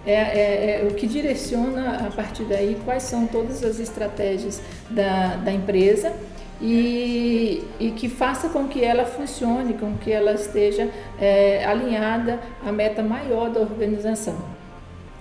É, 0.06 0.12
é, 0.12 0.80
é, 0.82 0.86
o 0.86 0.92
que 0.92 1.06
direciona 1.06 2.06
a 2.06 2.10
partir 2.10 2.44
daí 2.44 2.76
quais 2.84 3.04
são 3.04 3.26
todas 3.26 3.64
as 3.64 3.80
estratégias 3.80 4.60
da, 4.90 5.36
da 5.36 5.50
empresa 5.50 6.12
e, 6.60 7.62
e 7.80 7.90
que 7.90 8.08
faça 8.08 8.48
com 8.48 8.68
que 8.68 8.82
ela 8.82 9.04
funcione, 9.04 9.74
com 9.74 9.96
que 9.96 10.10
ela 10.10 10.32
esteja 10.32 10.88
é, 11.18 11.64
alinhada 11.64 12.40
à 12.64 12.72
meta 12.72 13.02
maior 13.02 13.50
da 13.50 13.60
organização. 13.60 14.53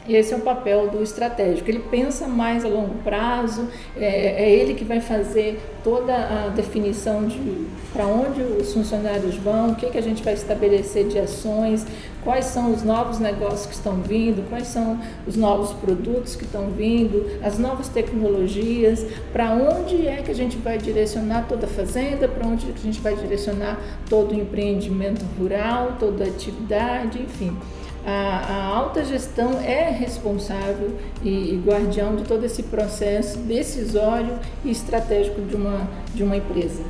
Esse 0.07 0.33
é 0.33 0.38
o 0.38 0.41
papel 0.41 0.89
do 0.89 1.01
estratégico. 1.01 1.69
Ele 1.69 1.79
pensa 1.79 2.27
mais 2.27 2.65
a 2.65 2.67
longo 2.67 2.95
prazo, 3.03 3.69
é, 3.95 4.43
é 4.43 4.50
ele 4.50 4.74
que 4.74 4.83
vai 4.83 5.00
fazer 5.00 5.60
toda 5.83 6.13
a 6.13 6.50
definição 6.50 7.25
de 7.25 7.67
para 7.93 8.07
onde 8.07 8.41
os 8.41 8.74
funcionários 8.74 9.36
vão, 9.36 9.72
o 9.72 9.75
que, 9.75 9.86
que 9.86 9.98
a 9.98 10.01
gente 10.01 10.24
vai 10.24 10.33
estabelecer 10.33 11.07
de 11.07 11.19
ações, 11.19 11.86
quais 12.24 12.45
são 12.45 12.74
os 12.74 12.81
novos 12.81 13.19
negócios 13.19 13.67
que 13.67 13.74
estão 13.74 13.98
vindo, 13.98 14.50
quais 14.50 14.67
são 14.67 15.00
os 15.27 15.36
novos 15.36 15.72
produtos 15.74 16.36
que 16.36 16.43
estão 16.43 16.69
vindo, 16.69 17.39
as 17.43 17.60
novas 17.60 17.88
tecnologias, 17.89 19.05
para 19.31 19.51
onde 19.51 20.07
é 20.07 20.24
que 20.24 20.31
a 20.31 20.36
gente 20.36 20.57
vai 20.57 20.79
direcionar 20.79 21.45
toda 21.48 21.67
a 21.67 21.69
fazenda, 21.69 22.27
para 22.27 22.48
onde 22.48 22.67
é 22.67 22.74
que 22.74 22.79
a 22.79 22.83
gente 22.83 23.00
vai 23.00 23.15
direcionar 23.15 23.79
todo 24.10 24.31
o 24.31 24.36
empreendimento 24.36 25.24
rural, 25.38 25.95
toda 26.00 26.24
a 26.24 26.27
atividade, 26.27 27.22
enfim 27.22 27.55
a, 28.05 28.12
a 28.12 28.65
alta 28.65 29.03
gestão 29.05 29.60
é 29.62 29.89
responsável 29.89 30.91
e, 31.22 31.53
e, 31.53 31.63
guardião 31.65 32.15
de 32.15 32.24
todo 32.24 32.43
esse 32.43 32.63
processo 32.63 33.38
decisório 33.39 34.39
e 34.63 34.72
estratégico 34.72 35.41
de 35.41 35.55
uma, 35.55 35.88
de 36.13 36.24
uma 36.24 36.36
empresa. 36.36 36.83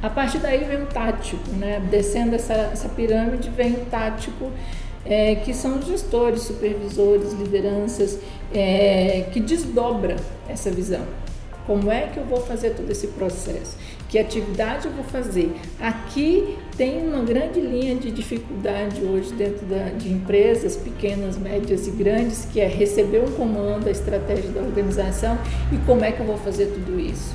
A 0.00 0.10
partir 0.10 0.38
daí 0.38 0.64
vem 0.64 0.82
o 0.82 0.86
tático, 0.86 1.50
né? 1.52 1.82
descendo 1.90 2.34
essa, 2.34 2.52
essa 2.52 2.88
pirâmide 2.90 3.50
vem 3.50 3.72
o 3.72 3.86
tático, 3.86 4.50
é, 5.04 5.34
que 5.36 5.52
são 5.52 5.80
gestores, 5.82 6.42
supervisores, 6.42 7.32
lideranças, 7.32 8.18
é, 8.52 9.26
que 9.32 9.40
desdobra 9.40 10.16
essa 10.48 10.70
visão. 10.70 11.04
Como 11.66 11.90
é 11.90 12.08
que 12.08 12.18
eu 12.18 12.24
vou 12.24 12.40
fazer 12.40 12.70
todo 12.70 12.90
esse 12.90 13.08
processo? 13.08 13.76
Que 14.08 14.18
atividade 14.18 14.86
eu 14.86 14.92
vou 14.92 15.04
fazer? 15.04 15.54
Aqui 15.80 16.56
tem 16.76 17.06
uma 17.06 17.22
grande 17.22 17.60
linha 17.60 17.94
de 17.94 18.10
dificuldade 18.10 19.00
hoje 19.02 19.32
dentro 19.34 19.64
da, 19.66 19.90
de 19.90 20.10
empresas 20.10 20.76
pequenas, 20.76 21.38
médias 21.38 21.86
e 21.86 21.90
grandes, 21.90 22.46
que 22.52 22.60
é 22.60 22.66
receber 22.66 23.20
um 23.20 23.30
comando, 23.32 23.86
a 23.86 23.90
estratégia 23.90 24.50
da 24.50 24.60
organização 24.60 25.38
e 25.72 25.76
como 25.86 26.04
é 26.04 26.12
que 26.12 26.20
eu 26.20 26.26
vou 26.26 26.36
fazer 26.38 26.66
tudo 26.66 26.98
isso. 26.98 27.34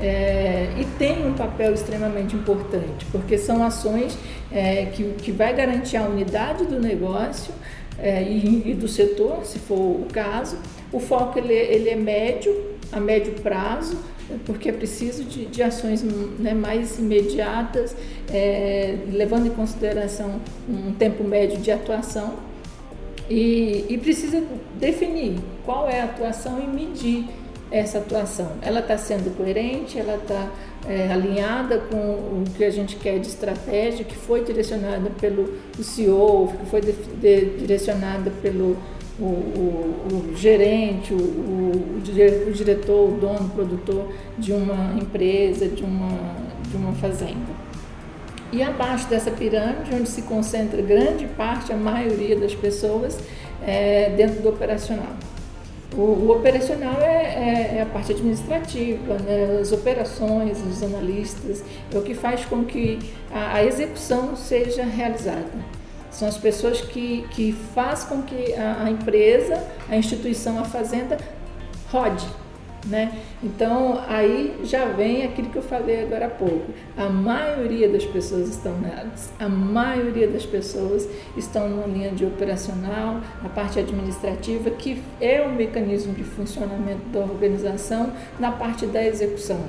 É, 0.00 0.68
e 0.78 0.84
tem 0.98 1.26
um 1.26 1.34
papel 1.34 1.72
extremamente 1.72 2.34
importante, 2.34 3.06
porque 3.12 3.38
são 3.38 3.64
ações 3.64 4.18
é, 4.52 4.86
que, 4.86 5.04
que 5.18 5.32
vai 5.32 5.54
garantir 5.54 5.96
a 5.96 6.02
unidade 6.02 6.66
do 6.66 6.80
negócio 6.80 7.54
é, 7.98 8.22
e, 8.22 8.70
e, 8.70 8.74
do 8.74 8.88
setor, 8.88 9.44
se 9.44 9.58
for 9.58 9.74
o 9.74 10.06
caso. 10.12 10.58
O 10.92 10.98
foco 10.98 11.38
ele, 11.38 11.54
ele 11.54 11.88
é 11.88 11.96
médio, 11.96 12.54
a 12.92 13.00
médio 13.00 13.34
prazo, 13.34 13.96
porque 14.44 14.68
é 14.68 14.72
preciso 14.72 15.24
de, 15.24 15.46
de 15.46 15.62
ações 15.62 16.02
né, 16.02 16.54
mais 16.54 16.98
imediatas, 16.98 17.94
é, 18.32 18.96
levando 19.12 19.46
em 19.46 19.50
consideração 19.50 20.40
um 20.68 20.92
tempo 20.92 21.24
médio 21.24 21.58
de 21.58 21.70
atuação, 21.70 22.34
e, 23.28 23.86
e 23.88 23.98
precisa 23.98 24.42
definir 24.78 25.38
qual 25.64 25.88
é 25.88 26.00
a 26.00 26.04
atuação 26.04 26.60
e 26.62 26.66
medir 26.66 27.24
essa 27.70 27.98
atuação. 27.98 28.52
Ela 28.62 28.80
está 28.80 28.96
sendo 28.98 29.34
coerente, 29.36 29.98
ela 29.98 30.16
está 30.16 30.50
é, 30.86 31.10
alinhada 31.10 31.78
com 31.78 31.96
o 31.96 32.44
que 32.56 32.64
a 32.64 32.70
gente 32.70 32.96
quer 32.96 33.18
de 33.18 33.28
estratégia, 33.28 34.04
que 34.04 34.14
foi 34.14 34.44
direcionada 34.44 35.10
pelo 35.20 35.54
CEO, 35.82 36.52
que 36.60 36.66
foi 36.66 36.80
de, 36.80 36.92
de, 36.92 37.56
direcionada 37.58 38.30
pelo 38.42 38.76
o, 39.18 39.24
o, 39.24 40.32
o 40.32 40.36
gerente, 40.36 41.14
o, 41.14 41.16
o, 41.16 42.52
diretor, 42.52 43.08
o 43.08 43.16
dono, 43.18 43.46
o 43.46 43.50
produtor 43.50 44.12
de 44.38 44.52
uma 44.52 44.98
empresa, 44.98 45.68
de 45.68 45.84
uma, 45.84 46.36
de 46.68 46.76
uma 46.76 46.92
fazenda. 46.94 47.64
E 48.52 48.62
abaixo 48.62 49.08
dessa 49.08 49.30
pirâmide, 49.30 49.94
onde 49.94 50.08
se 50.08 50.22
concentra 50.22 50.80
grande 50.80 51.26
parte, 51.26 51.72
a 51.72 51.76
maioria 51.76 52.36
das 52.38 52.54
pessoas, 52.54 53.18
é 53.66 54.10
dentro 54.16 54.42
do 54.42 54.48
operacional. 54.48 55.14
O, 55.96 56.30
operacional 56.32 57.00
é, 57.00 57.04
é, 57.04 57.74
é, 57.76 57.82
a 57.82 57.86
parte 57.86 58.10
administrativa, 58.12 59.14
né? 59.18 59.58
as 59.60 59.70
operações, 59.70 60.58
os 60.66 60.82
analistas, 60.82 61.62
é 61.92 61.96
o 61.96 62.02
que 62.02 62.14
faz 62.14 62.44
com 62.44 62.64
que 62.64 62.98
a, 63.32 63.56
a 63.56 63.64
execução 63.64 64.36
seja 64.36 64.82
realizada. 64.82 65.52
São 66.14 66.28
as 66.28 66.38
pessoas 66.38 66.80
que, 66.80 67.26
que 67.32 67.52
faz 67.74 68.04
com 68.04 68.22
que 68.22 68.54
a, 68.54 68.84
a 68.84 68.90
empresa, 68.90 69.60
a 69.90 69.96
instituição, 69.96 70.60
a 70.60 70.64
fazenda 70.64 71.18
rode. 71.90 72.24
Né? 72.86 73.18
Então 73.42 73.98
aí 74.06 74.60
já 74.62 74.84
vem 74.84 75.24
aquilo 75.24 75.48
que 75.48 75.56
eu 75.56 75.62
falei 75.62 76.02
agora 76.02 76.26
há 76.26 76.30
pouco. 76.30 76.70
A 76.96 77.08
maioria 77.08 77.88
das 77.88 78.04
pessoas 78.04 78.48
estão 78.50 78.78
nelas, 78.78 79.32
a 79.40 79.48
maioria 79.48 80.28
das 80.28 80.44
pessoas 80.46 81.08
estão 81.36 81.68
numa 81.68 81.86
linha 81.86 82.10
de 82.10 82.26
operacional, 82.26 83.20
a 83.42 83.48
parte 83.48 83.80
administrativa, 83.80 84.70
que 84.70 85.02
é 85.20 85.40
o 85.40 85.50
mecanismo 85.50 86.12
de 86.12 86.22
funcionamento 86.22 87.08
da 87.10 87.20
organização, 87.20 88.12
na 88.38 88.52
parte 88.52 88.86
da 88.86 89.02
execução. 89.04 89.60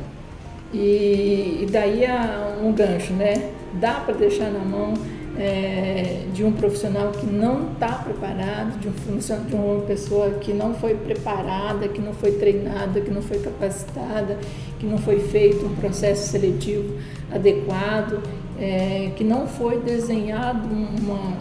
E, 0.73 1.59
e 1.61 1.67
daí 1.71 2.05
há 2.05 2.57
um 2.61 2.73
gancho, 2.73 3.13
né? 3.13 3.51
Dá 3.75 3.93
para 3.93 4.13
deixar 4.13 4.51
na 4.51 4.59
mão 4.59 4.93
é, 5.37 6.25
de 6.33 6.43
um 6.43 6.51
profissional 6.51 7.11
que 7.11 7.25
não 7.25 7.73
está 7.73 7.93
preparado, 7.93 8.79
de, 8.79 8.87
um 8.87 9.17
de 9.17 9.55
uma 9.55 9.81
pessoa 9.81 10.31
que 10.31 10.53
não 10.53 10.73
foi 10.73 10.95
preparada, 10.95 11.87
que 11.87 12.01
não 12.01 12.13
foi 12.13 12.31
treinada, 12.33 13.01
que 13.01 13.11
não 13.11 13.21
foi 13.21 13.39
capacitada, 13.39 14.37
que 14.79 14.85
não 14.85 14.97
foi 14.97 15.19
feito 15.19 15.65
um 15.65 15.75
processo 15.75 16.29
seletivo 16.29 16.95
adequado, 17.31 18.21
é, 18.59 19.11
que 19.15 19.23
não 19.23 19.47
foi 19.47 19.79
desenhado 19.79 20.67
uma, 20.67 21.37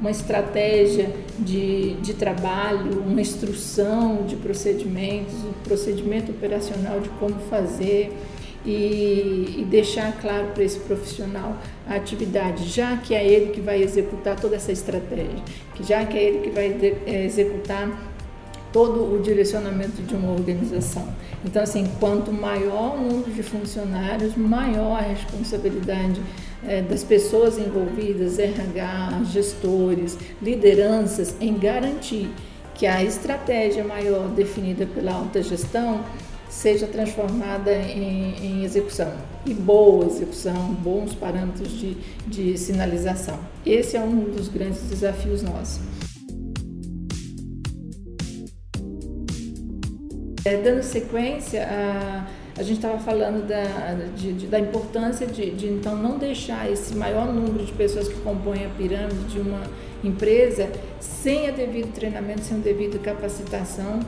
uma 0.00 0.10
estratégia 0.10 1.10
de, 1.38 1.94
de 1.94 2.14
trabalho, 2.14 3.02
uma 3.06 3.20
instrução 3.20 4.24
de 4.26 4.36
procedimentos, 4.36 5.34
um 5.44 5.52
procedimento 5.64 6.32
operacional 6.32 7.00
de 7.00 7.08
como 7.10 7.34
fazer 7.48 8.16
e, 8.68 9.60
e 9.60 9.64
deixar 9.64 10.12
claro 10.20 10.48
para 10.48 10.62
esse 10.62 10.78
profissional 10.80 11.56
a 11.88 11.94
atividade, 11.94 12.68
já 12.68 12.98
que 12.98 13.14
é 13.14 13.26
ele 13.26 13.50
que 13.50 13.62
vai 13.62 13.82
executar 13.82 14.38
toda 14.38 14.56
essa 14.56 14.70
estratégia, 14.70 15.42
que 15.74 15.82
já 15.82 16.04
que 16.04 16.18
é 16.18 16.22
ele 16.22 16.38
que 16.40 16.50
vai 16.50 16.76
é, 17.06 17.24
executar 17.24 17.88
todo 18.70 19.14
o 19.14 19.22
direcionamento 19.22 20.02
de 20.02 20.14
uma 20.14 20.32
organização. 20.32 21.08
Então, 21.42 21.62
assim, 21.62 21.90
quanto 21.98 22.30
maior 22.30 22.96
o 22.98 23.00
número 23.00 23.30
de 23.30 23.42
funcionários, 23.42 24.36
maior 24.36 24.98
a 24.98 25.00
responsabilidade 25.00 26.20
é, 26.66 26.82
das 26.82 27.02
pessoas 27.02 27.56
envolvidas, 27.58 28.38
RH, 28.38 29.22
gestores, 29.32 30.18
lideranças, 30.42 31.34
em 31.40 31.54
garantir 31.54 32.30
que 32.74 32.86
a 32.86 33.02
estratégia 33.02 33.82
maior 33.82 34.28
definida 34.28 34.84
pela 34.84 35.14
alta 35.14 35.42
gestão 35.42 36.04
seja 36.48 36.86
transformada 36.86 37.72
em, 37.72 38.34
em, 38.42 38.64
execução 38.64 39.12
e 39.44 39.52
boa 39.52 40.06
execução, 40.06 40.74
bons 40.74 41.14
parâmetros 41.14 41.70
de, 41.72 41.96
de 42.26 42.58
sinalização. 42.58 43.38
Esse 43.64 43.96
é 43.96 44.00
um 44.00 44.20
dos 44.24 44.48
grandes 44.48 44.82
desafios 44.82 45.42
nossos. 45.42 45.80
É, 50.44 50.56
dando 50.56 50.82
sequência, 50.82 51.66
a, 51.70 52.26
a 52.58 52.62
gente 52.62 52.76
estava 52.76 52.98
falando 52.98 53.46
da, 53.46 53.94
de, 54.16 54.32
de, 54.32 54.46
da 54.46 54.58
importância 54.58 55.26
de, 55.26 55.50
de, 55.50 55.66
então 55.66 55.94
não 55.94 56.16
deixar 56.16 56.70
esse 56.70 56.94
maior 56.94 57.32
número 57.32 57.64
de 57.64 57.72
pessoas 57.72 58.08
que 58.08 58.18
compõem 58.20 58.64
a 58.64 58.68
pirâmide 58.70 59.24
de 59.24 59.38
uma 59.38 59.62
empresa 60.02 60.70
sem 60.98 61.48
a 61.48 61.50
devido 61.50 61.92
treinamento, 61.92 62.40
sem 62.42 62.56
a 62.56 62.60
devida 62.60 62.98
capacitação 62.98 64.00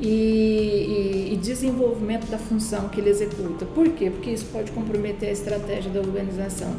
e, 0.00 0.06
e, 0.06 1.32
e, 1.32 1.36
desenvolvimento 1.36 2.26
da 2.26 2.38
função 2.38 2.88
que 2.88 3.00
ele 3.00 3.10
executa. 3.10 3.64
Por 3.64 3.88
quê? 3.90 4.10
Porque 4.10 4.30
isso 4.30 4.46
pode 4.52 4.70
comprometer 4.72 5.28
a 5.28 5.32
estratégia 5.32 5.90
da 5.90 6.00
organização, 6.00 6.74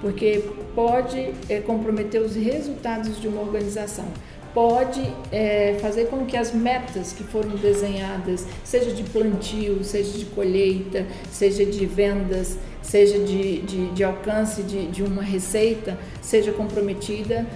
porque 0.00 0.44
pode 0.74 1.32
é, 1.48 1.60
comprometer 1.60 2.20
os 2.20 2.34
resultados 2.36 3.20
de 3.20 3.26
uma 3.26 3.40
organização, 3.40 4.06
pode 4.54 5.02
é, 5.32 5.76
fazer 5.80 6.06
com 6.06 6.24
que 6.24 6.36
as 6.36 6.52
metas 6.52 7.12
que 7.12 7.24
foram 7.24 7.50
desenhadas, 7.56 8.46
seja 8.62 8.92
de 8.92 9.02
plantio, 9.04 9.82
seja 9.82 10.18
de 10.18 10.26
colheita, 10.26 11.06
seja 11.30 11.64
de 11.64 11.84
vendas, 11.86 12.58
seja 12.82 13.18
de, 13.18 13.62
de, 13.62 13.90
de 13.90 14.04
alcance 14.04 14.62
de, 14.62 14.86
de 14.86 15.02
uma 15.02 15.22
receita, 15.22 15.98
seja 16.20 16.52
comprometida 16.52 17.46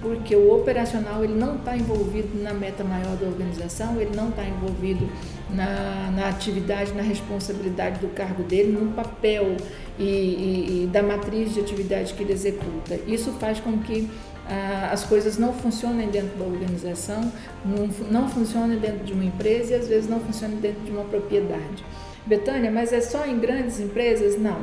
porque 0.00 0.34
o 0.34 0.54
operacional 0.54 1.22
ele 1.22 1.34
não 1.34 1.56
está 1.56 1.76
envolvido 1.76 2.42
na 2.42 2.54
meta 2.54 2.82
maior 2.82 3.16
da 3.16 3.26
organização, 3.26 4.00
ele 4.00 4.14
não 4.16 4.30
está 4.30 4.44
envolvido 4.44 5.08
na, 5.50 6.10
na, 6.14 6.28
atividade, 6.28 6.92
na 6.92 7.02
responsabilidade 7.02 8.00
do 8.00 8.08
cargo 8.08 8.42
dele, 8.42 8.72
no 8.72 8.92
papel 8.92 9.56
e, 9.98 10.04
e, 10.04 10.84
e 10.84 10.86
da 10.86 11.02
matriz 11.02 11.54
de 11.54 11.60
atividade 11.60 12.14
que 12.14 12.22
ele 12.22 12.32
executa. 12.32 12.98
Isso 13.06 13.32
faz 13.32 13.60
com 13.60 13.78
que 13.78 14.08
ah, 14.48 14.90
as 14.92 15.04
coisas 15.04 15.38
não 15.38 15.52
funcionem 15.52 16.08
dentro 16.08 16.36
da 16.38 16.44
organização, 16.44 17.30
não, 17.64 17.86
não 18.10 18.28
funcionem 18.28 18.78
dentro 18.78 19.04
de 19.04 19.12
uma 19.12 19.24
empresa 19.24 19.72
e 19.72 19.76
às 19.76 19.86
vezes 19.86 20.08
não 20.08 20.18
funcionem 20.18 20.56
dentro 20.56 20.80
de 20.82 20.90
uma 20.90 21.04
propriedade. 21.04 21.84
Betânia, 22.26 22.70
mas 22.70 22.92
é 22.92 23.00
só 23.00 23.26
em 23.26 23.38
grandes 23.38 23.78
empresas? 23.80 24.38
Não. 24.38 24.58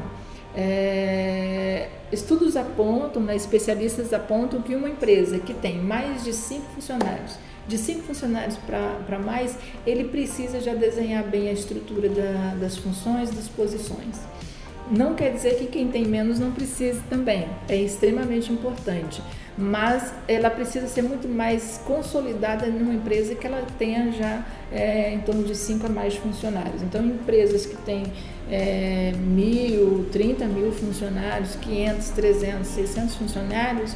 É, 0.60 1.88
estudos 2.12 2.58
apontam, 2.58 3.22
né, 3.22 3.36
especialistas 3.36 4.12
apontam 4.12 4.60
que 4.60 4.74
uma 4.74 4.90
empresa 4.90 5.38
que 5.38 5.54
tem 5.54 5.78
mais 5.78 6.24
de 6.24 6.34
cinco 6.34 6.66
funcionários, 6.74 7.38
de 7.68 7.78
cinco 7.78 8.02
funcionários 8.02 8.58
para 8.58 9.20
mais, 9.20 9.56
ele 9.86 10.06
precisa 10.06 10.60
já 10.60 10.74
desenhar 10.74 11.24
bem 11.26 11.48
a 11.48 11.52
estrutura 11.52 12.10
da, 12.10 12.56
das 12.60 12.76
funções, 12.76 13.30
das 13.30 13.48
posições. 13.48 14.20
Não 14.90 15.14
quer 15.14 15.32
dizer 15.32 15.60
que 15.60 15.68
quem 15.68 15.90
tem 15.90 16.06
menos 16.06 16.40
não 16.40 16.52
precise 16.52 17.02
também, 17.08 17.48
é 17.70 17.76
extremamente 17.76 18.52
importante, 18.52 19.22
mas 19.58 20.14
ela 20.28 20.50
precisa 20.52 20.88
ser 20.88 21.02
muito 21.02 21.28
mais 21.28 21.82
consolidada 21.84 22.68
numa 22.68 22.94
empresa 22.94 23.34
que 23.34 23.48
ela 23.48 23.66
tenha 23.80 24.12
já 24.12 24.46
é, 24.72 25.12
em 25.14 25.20
torno 25.22 25.44
de 25.44 25.56
5 25.56 25.88
a 25.88 25.90
mais 25.90 26.16
funcionários. 26.16 26.84
Então, 26.84 27.04
empresas 27.04 27.66
que 27.66 27.76
têm 27.78 28.04
é, 28.52 29.14
mil, 29.18 30.08
30 30.12 30.46
mil 30.46 30.72
funcionários, 30.72 31.56
500, 31.56 32.10
300, 32.10 32.68
600 32.68 33.16
funcionários, 33.16 33.96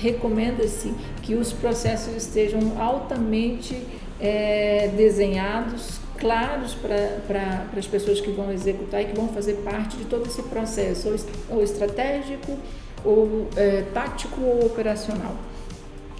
recomenda-se 0.00 0.92
que 1.22 1.34
os 1.34 1.52
processos 1.52 2.14
estejam 2.16 2.80
altamente 2.80 3.80
é, 4.20 4.90
desenhados, 4.96 6.00
claros 6.18 6.74
para 6.74 7.66
as 7.76 7.86
pessoas 7.86 8.20
que 8.20 8.30
vão 8.30 8.50
executar 8.50 9.02
e 9.02 9.06
que 9.06 9.14
vão 9.14 9.28
fazer 9.28 9.54
parte 9.64 9.96
de 9.96 10.04
todo 10.06 10.26
esse 10.26 10.42
processo, 10.42 11.08
ou, 11.08 11.56
ou 11.56 11.62
estratégico, 11.62 12.58
ou 13.06 13.48
é, 13.56 13.84
tático 13.94 14.40
ou 14.40 14.66
operacional. 14.66 15.34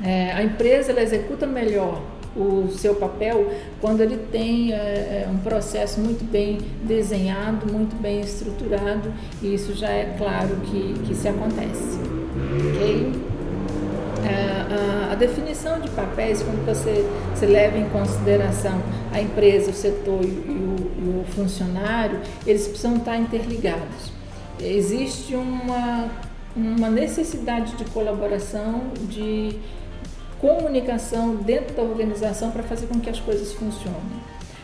É, 0.05 0.33
a 0.33 0.43
empresa 0.43 0.93
ela 0.93 1.03
executa 1.03 1.47
melhor 1.47 2.03
o 2.37 2.69
seu 2.71 2.95
papel 2.97 3.51
quando 3.81 4.03
ele 4.03 4.19
tem 4.31 4.73
é, 4.73 5.25
é, 5.25 5.29
um 5.31 5.39
processo 5.39 6.01
muito 6.01 6.23
bem 6.31 6.59
desenhado, 6.83 7.73
muito 7.73 7.97
bem 8.01 8.21
estruturado, 8.21 9.13
e 9.43 9.55
isso 9.55 9.75
já 9.75 9.89
é 9.89 10.15
claro 10.19 10.57
que, 10.67 10.95
que 11.07 11.15
se 11.15 11.29
acontece. 11.29 11.99
Ok? 12.75 13.13
É, 14.29 15.13
a, 15.13 15.15
definição 15.15 15.81
de 15.81 15.89
papéis, 15.91 16.43
quando 16.43 16.67
você, 16.67 17.09
você 17.35 17.47
leva 17.47 17.79
em 17.79 17.89
consideração 17.89 18.83
a 19.13 19.21
empresa, 19.21 19.71
o 19.71 19.75
setor 19.75 20.23
e, 20.23 20.27
o, 20.27 20.77
e 20.99 21.23
o 21.23 21.25
funcionário, 21.33 22.21
eles 22.47 22.69
precisam 22.69 22.97
estar 22.97 23.17
interligados. 23.17 24.13
Existe 24.61 25.35
uma, 25.35 26.11
uma 26.57 26.89
necessidade 26.89 27.77
de 27.77 27.85
colaboração, 27.91 28.91
de 29.09 29.59
comunicação 30.41 31.37
dentro 31.37 31.75
da 31.75 31.83
organização 31.83 32.51
para 32.51 32.63
fazer 32.63 32.87
com 32.87 32.99
que 32.99 33.11
as 33.11 33.21
coisas 33.21 33.53
funcionem. 33.53 34.01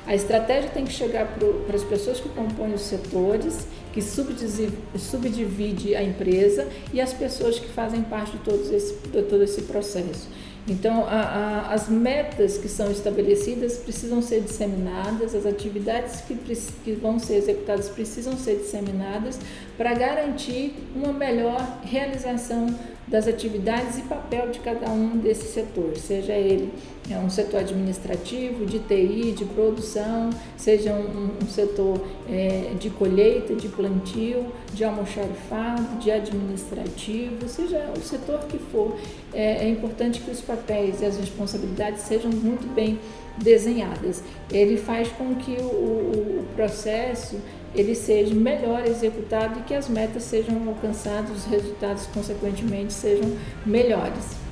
A 0.06 0.14
estratégia 0.14 0.68
tem 0.70 0.84
que 0.84 0.92
chegar 0.92 1.28
para 1.66 1.76
as 1.76 1.84
pessoas 1.84 2.18
que 2.18 2.28
compõem 2.30 2.75
os 2.75 2.80
setores, 2.80 3.68
que 3.92 4.02
subdivide 4.02 5.94
a 5.94 6.02
empresa 6.02 6.66
e 6.92 7.00
as 7.00 7.12
pessoas 7.12 7.58
que 7.58 7.68
fazem 7.68 8.02
parte 8.02 8.32
de, 8.32 8.38
todos 8.38 8.70
esse, 8.70 8.94
de 8.94 9.22
todo 9.22 9.42
esse 9.44 9.62
processo. 9.62 10.28
Então, 10.69 11.04
a, 11.07 11.21
a, 11.21 11.75
as 11.75 11.88
metas 11.88 12.57
que 12.57 12.69
são 12.69 12.90
estabelecidas 12.90 13.78
precisam 13.78 14.23
ser 14.23 14.42
disseminadas, 14.42 15.35
as 15.35 15.45
atividades 15.45 16.21
que, 16.21 16.37
que 16.85 16.92
vão 16.92 17.19
ser 17.19 17.35
executadas 17.35 17.88
precisam 17.88 18.37
ser 18.37 18.57
disseminadas 18.59 19.40
para 19.76 19.92
garantir 19.92 20.75
uma 20.95 21.12
melhor 21.12 21.81
realização 21.83 22.66
das 23.06 23.26
atividades 23.26 23.99
e 23.99 24.02
papel 24.02 24.50
de 24.50 24.61
cada 24.61 24.90
um 24.90 25.16
desse 25.18 25.52
setor, 25.52 25.97
seja 25.97 26.32
ele 26.32 26.73
é 27.11 27.18
um 27.18 27.28
setor 27.28 27.61
administrativo, 27.61 28.64
de 28.64 28.78
TI, 28.78 29.32
de 29.32 29.44
produção, 29.44 30.30
seja 30.56 30.92
um, 30.92 31.30
um 31.42 31.47
setor 31.49 32.00
é, 32.30 32.73
de 32.78 32.90
colheita, 32.90 33.54
de 33.54 33.68
plantio, 33.68 34.47
de 34.73 34.85
almoxarifado, 34.85 35.99
de 35.99 36.11
administrativo, 36.11 37.49
seja 37.49 37.90
o 37.97 38.00
setor 38.00 38.40
que 38.47 38.59
for, 38.59 38.97
é, 39.35 39.64
é 39.64 39.68
importante 39.68 40.21
que 40.21 40.30
os 40.30 40.40
papéis 40.40 41.00
e 41.02 41.04
as 41.04 41.16
responsabilidades 41.16 42.02
sejam 42.02 42.30
muito 42.30 42.73
bem 42.73 42.99
desenhadas. 43.38 44.23
Ele 44.50 44.76
faz 44.76 45.09
com 45.09 45.35
que 45.35 45.53
o, 45.53 45.64
o, 45.64 46.40
o 46.40 46.46
processo 46.55 47.37
ele 47.74 47.94
seja 47.94 48.35
melhor 48.35 48.87
executado 48.87 49.61
e 49.61 49.62
que 49.62 49.74
as 49.74 49.88
metas 49.88 50.22
sejam 50.24 50.68
alcançadas, 50.68 51.30
os 51.30 51.44
resultados, 51.46 52.06
consequentemente, 52.06 52.92
sejam 52.92 53.30
melhores. 53.64 54.42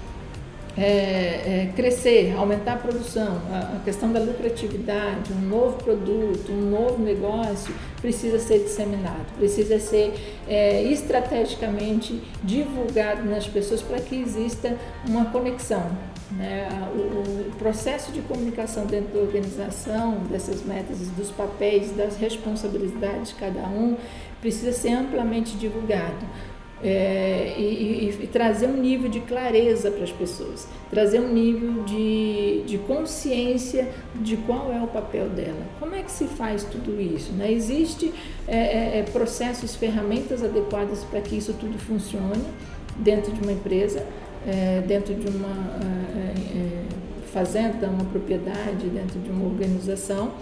É, 0.78 0.83
é, 0.83 1.72
crescer, 1.74 2.33
aumentar 2.37 2.74
a 2.74 2.76
produção, 2.76 3.42
a, 3.50 3.76
a, 3.76 3.80
questão 3.85 4.12
da 4.12 4.20
lucratividade, 4.20 5.33
um 5.33 5.48
novo 5.48 5.76
produto, 5.83 6.52
um 6.52 6.70
novo 6.70 7.02
negócio 7.02 7.74
precisa 8.00 8.38
ser 8.38 8.61
disseminado, 8.61 9.26
precisa 9.37 9.80
ser 9.80 10.14
é, 10.48 10.85
estrategicamente 10.85 12.22
divulgado 12.42 13.28
nas 13.28 13.48
pessoas 13.48 13.83
para 13.83 13.98
que 13.98 14.14
exista 14.14 14.78
uma 15.09 15.26
conexão. 15.26 15.90
Né? 16.33 16.69
O, 16.95 17.49
o, 17.49 17.53
processo 17.59 18.12
de 18.12 18.21
comunicação 18.23 18.87
dentro 18.87 19.14
da 19.14 19.21
organização, 19.21 20.19
dessas 20.31 20.62
metas, 20.64 20.99
dos 21.11 21.31
papéis, 21.31 21.90
das 21.93 22.16
responsabilidades 22.16 23.31
de 23.31 23.35
cada 23.35 23.62
um, 23.69 23.97
precisa 24.40 24.73
ser 24.73 24.93
amplamente 24.93 25.57
divulgado 25.57 26.25
é, 26.83 27.55
e, 27.59 27.62
e, 27.62 28.25
e, 28.25 28.27
trazer 28.27 28.66
um 28.66 28.77
nível 28.77 29.11
de 29.11 29.21
clareza 29.21 29.90
para 29.90 30.03
as 30.03 30.12
pessoas, 30.12 30.66
trazer 30.88 31.21
um 31.21 31.31
nível 31.31 31.83
de, 31.85 32.62
de 32.66 32.79
consciência 32.79 33.88
de 34.14 34.37
qual 34.38 34.73
é 34.73 34.81
o 34.83 34.87
papel 34.87 35.29
dela. 35.29 35.62
Como 35.79 35.95
é 35.95 36.03
que 36.03 36.11
se 36.11 36.25
faz 36.25 36.64
tudo 36.64 36.99
isso? 37.01 37.33
Né? 37.33 37.53
Existe 37.53 38.12
é, 38.49 38.57
é, 38.57 38.99
é 38.99 39.03
processos, 39.03 39.77
ferramentas 39.77 40.43
adequadas 40.43 41.05
para 41.05 41.21
que 41.21 41.37
isso 41.37 41.53
tudo 41.53 41.79
funcione 41.79 42.45
dentro 42.97 43.31
de 43.33 43.43
uma 43.43 43.53
empresa, 43.53 44.07
é, 44.46 44.83
dentro 44.87 45.14
de 45.14 45.29
uma 45.29 45.48
é, 45.83 46.83
fazenda, 47.33 47.88
uma 47.88 48.05
propriedade, 48.05 48.88
dentro 48.88 49.20
de 49.20 49.31
uma 49.31 49.46
organização, 49.46 50.33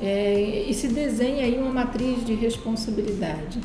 e 0.00 0.72
se 0.74 0.86
desenha 0.86 1.44
aí 1.44 1.58
uma 1.58 1.72
matriz 1.72 2.24
de 2.24 2.32
responsabilidade. 2.32 3.60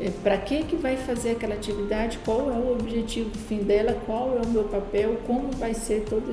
É, 0.00 0.10
para 0.22 0.36
que 0.36 0.62
que 0.62 0.76
vai 0.76 0.96
fazer 0.96 1.32
aquela 1.32 1.54
atividade, 1.54 2.18
qual 2.24 2.50
é 2.50 2.56
o 2.56 2.72
objetivo 2.72 3.30
fim 3.48 3.58
dela, 3.58 3.96
qual 4.06 4.38
é 4.38 4.46
o 4.46 4.48
meu 4.48 4.64
papel, 4.64 5.16
como 5.26 5.50
vai 5.52 5.74
ser 5.74 6.04
toda 6.08 6.30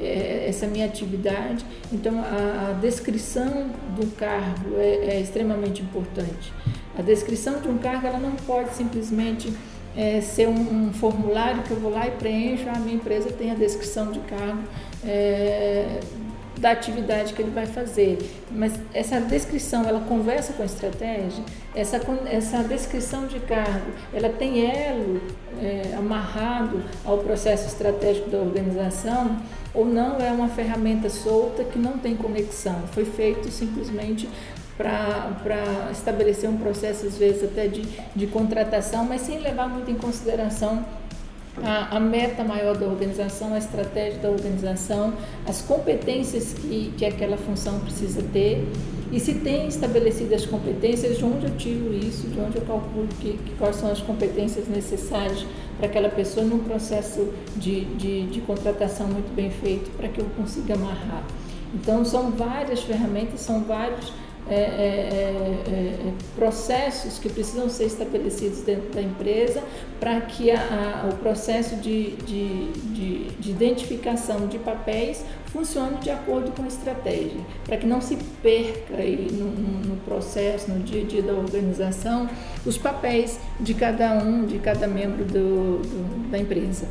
é, 0.00 0.46
essa 0.48 0.66
minha 0.68 0.86
atividade. 0.86 1.64
Então, 1.92 2.20
a, 2.20 2.70
a 2.70 2.72
descrição 2.74 3.70
do 3.96 4.06
cargo 4.16 4.76
é, 4.76 5.16
é, 5.16 5.20
extremamente 5.20 5.82
importante. 5.82 6.52
A 6.96 7.02
descrição 7.02 7.60
de 7.60 7.68
um 7.68 7.78
cargo 7.78 8.06
ela 8.06 8.20
não 8.20 8.36
pode 8.36 8.72
simplesmente 8.74 9.52
é, 9.96 10.20
ser 10.20 10.48
um, 10.48 10.86
um, 10.86 10.92
formulário 10.92 11.62
que 11.62 11.70
eu 11.70 11.78
vou 11.78 11.90
lá 11.90 12.06
e 12.06 12.10
preencho, 12.12 12.68
a 12.68 12.78
minha 12.78 12.94
empresa 12.94 13.30
tem 13.30 13.50
a 13.50 13.54
descrição 13.54 14.10
de 14.10 14.20
cargo 14.20 14.62
é, 15.04 16.00
da 16.58 16.70
atividade 16.70 17.32
que 17.34 17.42
ele 17.42 17.50
vai 17.50 17.66
fazer. 17.66 18.18
Mas 18.50 18.72
essa 18.94 19.20
descrição, 19.20 19.84
ela 19.84 20.00
conversa 20.00 20.52
com 20.52 20.62
a 20.62 20.66
estratégia, 20.66 21.44
essa, 21.74 22.00
essa 22.26 22.62
descrição 22.62 23.26
de 23.26 23.40
cargo, 23.40 23.90
ela 24.14 24.28
tem 24.28 24.70
elo 24.70 25.20
é, 25.60 25.94
amarrado 25.96 26.82
ao 27.04 27.18
processo 27.18 27.66
estratégico 27.66 28.30
da 28.30 28.38
organização 28.38 29.38
ou 29.74 29.86
não 29.86 30.20
é 30.20 30.30
uma 30.30 30.48
ferramenta 30.48 31.08
solta 31.08 31.64
que 31.64 31.78
não 31.78 31.98
tem 31.98 32.14
conexão. 32.14 32.82
Foi 32.92 33.04
feito 33.04 33.50
simplesmente 33.50 34.28
para 34.82 35.88
estabelecer 35.92 36.48
um 36.48 36.56
processo, 36.56 37.06
às 37.06 37.16
vezes 37.16 37.44
até 37.44 37.68
de, 37.68 37.82
de 38.14 38.26
contratação, 38.26 39.04
mas 39.04 39.22
sem 39.22 39.38
levar 39.38 39.68
muito 39.68 39.90
em 39.90 39.94
consideração 39.94 40.84
a, 41.62 41.96
a, 41.96 42.00
meta 42.00 42.42
maior 42.42 42.76
da 42.76 42.86
organização, 42.86 43.54
a 43.54 43.58
estratégia 43.58 44.18
da 44.20 44.30
organização, 44.30 45.12
as 45.46 45.60
competências 45.60 46.54
que, 46.54 46.92
que 46.96 47.04
aquela 47.04 47.36
função 47.36 47.78
precisa 47.80 48.22
ter 48.32 48.66
e 49.12 49.20
se 49.20 49.34
tem 49.34 49.68
estabelecido 49.68 50.34
as 50.34 50.46
competências, 50.46 51.18
de 51.18 51.24
onde 51.24 51.44
eu 51.44 51.56
tiro 51.58 51.92
isso, 51.92 52.26
de 52.28 52.40
onde 52.40 52.56
eu 52.56 52.62
calculo 52.62 53.06
que, 53.20 53.34
que 53.36 53.54
quais 53.58 53.76
são 53.76 53.90
as 53.90 54.00
competências 54.00 54.66
necessárias 54.66 55.44
para 55.76 55.86
aquela 55.86 56.08
pessoa 56.08 56.46
num 56.46 56.60
processo 56.60 57.30
de, 57.54 57.84
de, 57.96 58.26
de 58.28 58.40
contratação 58.40 59.06
muito 59.06 59.34
bem 59.34 59.50
feito 59.50 59.90
para 59.98 60.08
que 60.08 60.18
eu 60.18 60.24
consiga 60.34 60.74
amarrar. 60.74 61.24
Então, 61.74 62.04
são 62.04 62.30
várias 62.30 62.80
ferramentas, 62.80 63.40
são 63.40 63.62
vários 63.64 64.12
é, 64.52 64.54
é, 64.54 65.62
é, 65.66 66.08
é, 66.08 66.12
processos 66.36 67.18
que 67.18 67.28
precisam 67.30 67.70
ser 67.70 67.86
estabelecidos 67.86 68.60
dentro 68.60 68.90
da 68.90 69.00
empresa 69.00 69.62
para 69.98 70.20
que 70.20 70.50
a, 70.50 71.04
a, 71.04 71.08
o 71.08 71.16
processo 71.16 71.76
de, 71.76 72.10
de, 72.16 72.72
de, 72.72 73.30
de, 73.30 73.50
identificação 73.50 74.46
de 74.46 74.58
papéis 74.58 75.24
funcione 75.46 75.96
de 75.98 76.10
acordo 76.10 76.50
com 76.52 76.64
a 76.64 76.66
estratégia, 76.66 77.40
para 77.64 77.78
que 77.78 77.86
não 77.86 78.00
se 78.00 78.16
perca 78.42 78.96
aí 78.96 79.28
no, 79.32 79.46
no, 79.88 79.96
processo, 80.02 80.70
no 80.70 80.80
dia 80.80 81.02
a 81.02 81.06
dia 81.06 81.22
da 81.22 81.32
organização, 81.32 82.28
os 82.66 82.76
papéis 82.76 83.38
de 83.58 83.72
cada 83.72 84.22
um, 84.22 84.44
de 84.44 84.58
cada 84.58 84.86
membro 84.86 85.24
do, 85.24 85.78
do, 85.78 86.30
da 86.30 86.38
empresa. 86.38 86.88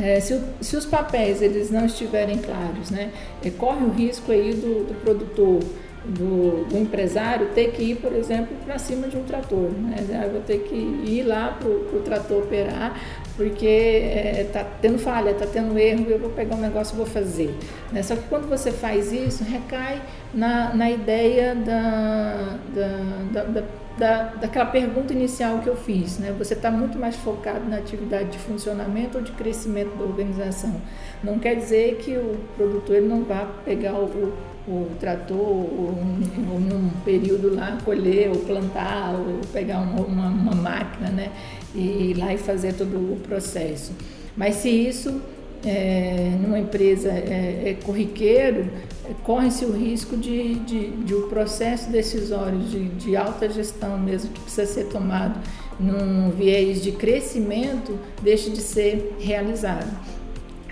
É, 0.00 0.20
se, 0.20 0.38
se, 0.60 0.76
os 0.76 0.84
papéis 0.84 1.40
eles 1.40 1.70
não 1.70 1.86
estiverem 1.86 2.38
claros, 2.38 2.90
né, 2.90 3.10
corre 3.56 3.84
o 3.84 3.90
risco 3.90 4.30
aí 4.30 4.52
do, 4.52 4.84
do 4.88 5.00
produtor 5.00 5.60
do, 6.08 6.64
do, 6.68 6.78
empresário 6.78 7.48
ter 7.54 7.72
que 7.72 7.82
ir, 7.82 7.96
por 7.96 8.12
exemplo, 8.12 8.56
para 8.64 8.78
cima 8.78 9.08
de 9.08 9.16
um 9.16 9.24
trator. 9.24 9.70
Né? 9.70 10.24
Eu 10.24 10.32
vou 10.32 10.40
ter 10.40 10.58
que 10.60 10.74
ir 10.74 11.22
lá 11.24 11.56
para 11.58 11.68
o 11.68 12.02
trator 12.04 12.38
operar, 12.38 12.98
porque 13.36 13.66
está 13.66 14.60
é, 14.60 14.66
tendo 14.80 14.98
falha, 14.98 15.30
está 15.30 15.46
tendo 15.46 15.78
erro, 15.78 16.06
eu 16.08 16.18
vou 16.18 16.30
pegar 16.30 16.54
um 16.56 16.60
negócio 16.60 16.94
e 16.94 16.96
vou 16.96 17.06
fazer. 17.06 17.54
Né? 17.92 18.02
Só 18.02 18.14
que 18.14 18.22
quando 18.28 18.48
você 18.48 18.70
faz 18.70 19.12
isso, 19.12 19.44
recai 19.44 20.00
na, 20.32 20.74
na 20.74 20.90
ideia 20.90 21.54
da, 21.54 22.58
da, 22.74 23.42
da, 23.42 23.62
da, 23.98 24.22
daquela 24.40 24.66
pergunta 24.66 25.12
inicial 25.12 25.58
que 25.58 25.68
eu 25.68 25.76
fiz. 25.76 26.18
Né? 26.18 26.34
Você 26.38 26.54
está 26.54 26.70
muito 26.70 26.98
mais 26.98 27.16
focado 27.16 27.68
na 27.68 27.78
atividade 27.78 28.30
de 28.30 28.38
funcionamento 28.38 29.18
ou 29.18 29.24
de 29.24 29.32
crescimento 29.32 29.96
da 29.96 30.04
organização. 30.04 30.80
Não 31.22 31.38
quer 31.38 31.56
dizer 31.56 31.96
que 31.96 32.16
o 32.16 32.36
produtor 32.56 33.00
não 33.00 33.24
vá 33.24 33.46
pegar 33.64 33.94
o, 33.94 34.32
o 34.68 34.88
trator 34.98 35.38
ou, 35.38 35.94
num 36.60 36.90
período 37.04 37.54
lá 37.54 37.78
colher 37.84 38.30
ou 38.30 38.36
plantar 38.36 39.14
ou 39.14 39.40
pegar 39.52 39.78
uma, 39.78 40.00
uma, 40.00 40.26
uma 40.26 40.54
máquina 40.54 41.10
né? 41.10 41.30
e 41.74 42.10
ir 42.10 42.18
lá 42.18 42.34
e 42.34 42.38
fazer 42.38 42.74
todo 42.74 42.96
o 42.96 43.20
processo. 43.22 43.92
Mas 44.36 44.56
se 44.56 44.68
isso 44.68 45.20
é, 45.64 46.32
numa 46.40 46.58
empresa 46.58 47.08
é, 47.10 47.62
é 47.66 47.76
corriqueiro, 47.84 48.68
corre-se 49.22 49.64
o 49.64 49.72
risco 49.72 50.16
de, 50.16 50.54
de, 50.56 50.90
de 50.90 51.14
o 51.14 51.28
processo 51.28 51.90
decisório 51.90 52.58
de, 52.58 52.88
de 52.88 53.16
alta 53.16 53.48
gestão 53.48 53.98
mesmo, 53.98 54.30
que 54.32 54.40
precisa 54.40 54.66
ser 54.66 54.84
tomado 54.86 55.38
num 55.78 56.30
viés 56.30 56.82
de 56.82 56.92
crescimento, 56.92 57.98
deixe 58.22 58.50
de 58.50 58.60
ser 58.60 59.16
realizado. 59.20 59.96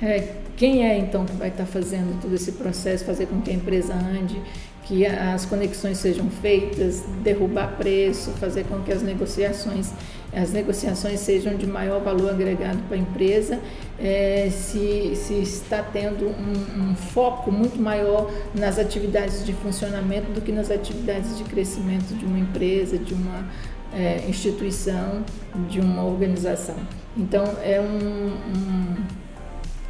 É, 0.03 0.44
quem 0.57 0.87
é 0.87 0.99
então 0.99 1.25
que 1.25 1.33
vai 1.33 1.49
estar 1.49 1.67
fazendo 1.67 2.21
todo 2.21 2.35
esse 2.35 2.53
processo, 2.53 3.05
fazer 3.05 3.27
com 3.27 3.41
que 3.41 3.51
a 3.51 3.55
empresa 3.55 3.95
ande, 3.95 4.41
que 4.85 5.07
as 5.07 5.47
conexões 5.47 5.99
sejam 5.99 6.29
feitas, 6.29 7.03
derrubar 7.23 7.77
preço, 7.77 8.31
fazer 8.33 8.65
com 8.65 8.81
que 8.81 8.93
as 8.93 9.03
negociações, 9.03 9.93
as 10.33 10.53
negociações 10.53 11.21
sejam 11.21 11.57
de 11.57 11.67
maior 11.67 12.01
valor 12.01 12.31
agregado 12.31 12.79
para 12.87 12.97
a 12.97 13.01
empresa, 13.01 13.59
é, 13.99 14.49
se, 14.51 15.17
se 15.17 15.35
está 15.41 15.83
tendo 15.83 16.27
um, 16.27 16.91
um, 16.91 16.95
foco 16.95 17.51
muito 17.51 17.81
maior 17.81 18.31
nas 18.55 18.79
atividades 18.79 19.45
de 19.45 19.53
funcionamento 19.55 20.31
do 20.33 20.41
que 20.41 20.53
nas 20.53 20.71
atividades 20.71 21.39
de 21.39 21.45
crescimento 21.45 22.15
de 22.15 22.25
uma 22.25 22.39
empresa, 22.39 22.99
de 22.99 23.15
uma 23.15 23.45
é, 23.93 24.23
instituição, 24.29 25.25
de 25.69 25.81
uma 25.81 26.05
organização. 26.05 26.77
Então 27.17 27.45
é 27.63 27.81
um, 27.81 28.27
um 28.27 29.24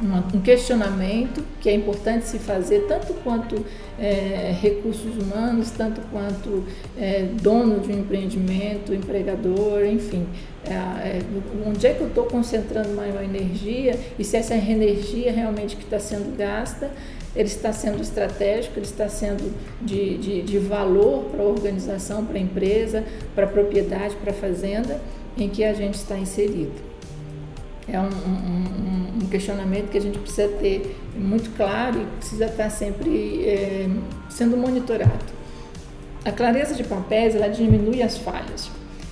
um 0.01 0.41
questionamento 0.41 1.41
que 1.61 1.69
é 1.69 1.73
importante 1.73 2.27
se 2.27 2.37
fazer 2.37 2.81
tanto 2.81 3.13
quanto 3.23 3.65
é, 3.97 4.53
recursos 4.61 5.15
humanos, 5.15 5.71
tanto 5.71 6.01
quanto 6.11 6.65
é, 6.97 7.29
dono 7.41 7.79
de 7.79 7.93
um 7.93 7.99
empreendimento, 7.99 8.93
empregador, 8.93 9.85
enfim. 9.85 10.27
É, 10.65 10.73
é 10.73 11.21
onde 11.65 11.87
é 11.87 11.93
que 11.93 12.01
eu 12.01 12.07
estou 12.07 12.25
concentrando 12.25 12.89
maior 12.89 13.23
energia 13.23 13.97
e 14.19 14.23
se 14.23 14.35
essa 14.35 14.55
energia 14.55 15.31
realmente 15.31 15.77
que 15.77 15.83
está 15.83 15.99
sendo 15.99 16.35
gasta, 16.37 16.91
ele 17.33 17.47
está 17.47 17.71
sendo 17.71 18.01
estratégico, 18.01 18.77
ele 18.77 18.85
está 18.85 19.07
sendo 19.07 19.53
de, 19.81 20.17
de, 20.17 20.41
de 20.41 20.57
valor 20.57 21.25
para 21.31 21.41
a 21.41 21.47
organização, 21.47 22.25
para 22.25 22.37
a 22.37 22.41
empresa, 22.41 23.03
para 23.33 23.45
a 23.45 23.49
propriedade, 23.49 24.15
para 24.17 24.31
a 24.31 24.35
fazenda 24.35 24.99
em 25.37 25.47
que 25.47 25.63
a 25.63 25.73
gente 25.73 25.95
está 25.95 26.17
inserido 26.17 26.94
é 27.87 27.99
um, 27.99 28.05
um, 28.05 29.23
um, 29.23 29.27
questionamento 29.27 29.89
que 29.89 29.97
a 29.97 30.01
gente 30.01 30.17
precisa 30.17 30.47
ter 30.47 30.95
muito 31.15 31.55
claro 31.55 32.01
e 32.01 32.05
precisa 32.17 32.45
estar 32.45 32.69
sempre 32.69 33.45
é, 33.47 33.87
sendo 34.29 34.57
monitorado. 34.57 35.35
A 36.23 36.31
clareza 36.31 36.73
de 36.73 36.83
papéis 36.83 37.35
ela 37.35 37.47
diminui 37.47 38.01
as 38.01 38.17
falhas, 38.17 38.71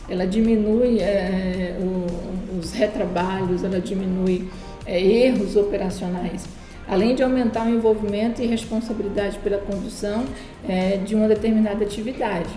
ela 0.09 0.25
diminui 0.25 0.99
é, 0.99 1.77
o, 1.79 2.57
os 2.57 2.73
retrabalhos, 2.73 3.63
ela 3.63 3.79
diminui 3.79 4.49
é, 4.85 4.99
erros 4.99 5.55
operacionais, 5.55 6.45
além 6.87 7.13
de 7.13 7.21
aumentar 7.21 7.67
o 7.67 7.69
envolvimento 7.69 8.41
e 8.41 8.47
responsabilidade 8.47 9.37
pela 9.39 9.57
condução 9.57 10.25
é, 10.67 10.97
de 10.97 11.13
uma 11.13 11.27
determinada 11.27 11.83
atividade. 11.83 12.49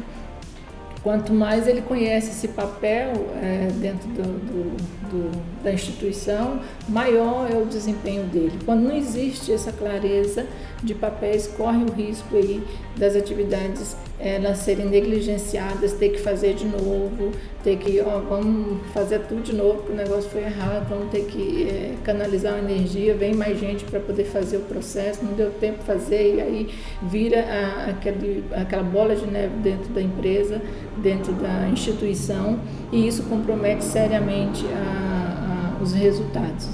Quanto 1.03 1.33
mais 1.33 1.69
ele 1.69 1.83
conhece 1.83 2.31
esse 2.31 2.49
papel 2.49 3.13
é, 3.41 3.69
dentro 3.81 4.09
do, 4.09 4.23
do, 4.23 5.06
do, 5.11 5.31
da 5.63 5.73
instituição, 5.73 6.61
maior 6.89 7.51
é 7.51 7.57
o 7.57 7.67
desempenho 7.67 8.25
dele. 8.25 8.59
Quando 8.65 8.83
não 8.83 8.97
existe 8.97 9.53
essa 9.53 9.73
clareza 9.73 10.47
de 10.83 10.95
papéis, 10.95 11.47
corre 11.47 11.83
o 11.85 11.93
risco 11.93 12.37
aí 12.37 12.63
das 12.97 13.17
atividades 13.17 13.97
elas 14.19 14.59
serem 14.59 14.87
negligenciadas, 14.87 15.93
ter 15.93 16.09
que 16.11 16.19
fazer 16.19 16.55
de 16.55 16.65
novo, 16.65 17.33
ter 17.63 17.77
que, 17.77 18.01
ó, 18.01 18.21
vamos 18.21 18.79
fazer 18.93 19.21
tudo 19.21 19.43
de 19.43 19.55
novo, 19.55 19.75
porque 19.83 19.93
o 19.93 19.97
negócio 19.97 20.31
foi 20.31 20.43
errado, 20.43 20.89
vamos 20.89 21.11
ter 21.11 21.25
que 21.27 21.69
é, 21.69 21.95
canalizar 22.03 22.55
a 22.55 22.59
energia, 22.59 23.15
vem 23.15 23.35
mais 23.35 23.59
gente 23.59 23.85
para 23.85 24.01
poder 24.01 24.25
fazer 24.25 24.57
o 24.57 24.61
processo, 24.61 25.23
não 25.23 25.35
deu 25.35 25.51
tempo 25.61 25.83
fazer, 25.83 26.37
e 26.37 26.41
aí 26.41 26.75
vira 27.03 27.41
a, 27.41 27.91
aquele, 27.91 28.45
aquela 28.53 28.83
bola 28.83 29.15
de 29.15 29.27
neve 29.27 29.55
dentro 29.63 29.93
da 29.93 30.01
empresa, 30.01 30.63
dentro 30.97 31.33
da 31.35 31.69
instituição, 31.69 32.59
e 32.93 33.07
isso 33.07 33.25
compromete 33.25 33.85
seriamente 33.85 34.65
a, 34.67 35.77
a, 35.79 35.83
os 35.83 35.93
resultados. 35.93 36.69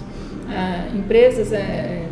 empresas 0.95 1.53
é, 1.53 2.07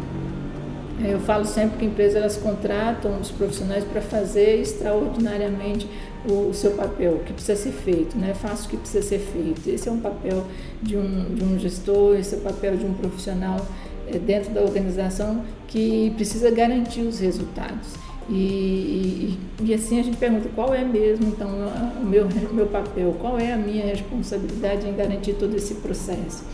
eu 1.02 1.18
falo 1.20 1.46
sempre 1.46 1.78
que 1.78 1.84
empresas 1.86 2.16
elas 2.16 2.36
contratam 2.36 3.18
os 3.18 3.30
profissionais 3.30 3.84
para 3.84 4.02
fazer 4.02 4.60
extraordinariamente 4.60 5.88
o, 6.28 6.50
o, 6.50 6.54
seu 6.54 6.72
papel, 6.72 7.14
o 7.14 7.18
que 7.20 7.32
precisa 7.32 7.56
ser 7.56 7.72
feito, 7.72 8.18
né? 8.18 8.34
faça 8.34 8.66
o 8.66 8.68
que 8.68 8.76
precisa 8.76 9.02
ser 9.02 9.18
feito. 9.18 9.66
Esse 9.68 9.88
é 9.88 9.92
um 9.92 10.00
papel 10.00 10.44
de 10.82 10.96
um, 10.96 11.34
de 11.34 11.42
um 11.42 11.58
gestor, 11.58 12.16
esse 12.16 12.34
é 12.34 12.38
o 12.38 12.40
papel 12.42 12.76
de 12.76 12.84
um 12.84 12.92
profissional 12.92 13.66
é, 14.06 14.18
dentro 14.18 14.52
da 14.52 14.60
organização 14.60 15.42
que 15.66 16.12
precisa 16.16 16.50
garantir 16.50 17.00
os 17.00 17.18
resultados. 17.18 17.94
E, 18.30 19.36
e, 19.60 19.64
e, 19.64 19.74
assim 19.74 19.98
a 19.98 20.04
gente 20.04 20.16
pergunta 20.16 20.48
qual 20.54 20.72
é 20.72 20.84
mesmo 20.84 21.26
então 21.26 21.48
o 22.00 22.06
meu, 22.06 22.28
meu 22.52 22.66
papel, 22.66 23.16
qual 23.20 23.36
é 23.36 23.52
a 23.52 23.56
minha 23.56 23.84
responsabilidade 23.84 24.86
em 24.86 24.94
garantir 24.94 25.32
todo 25.32 25.56
esse 25.56 25.74
processo. 25.76 26.44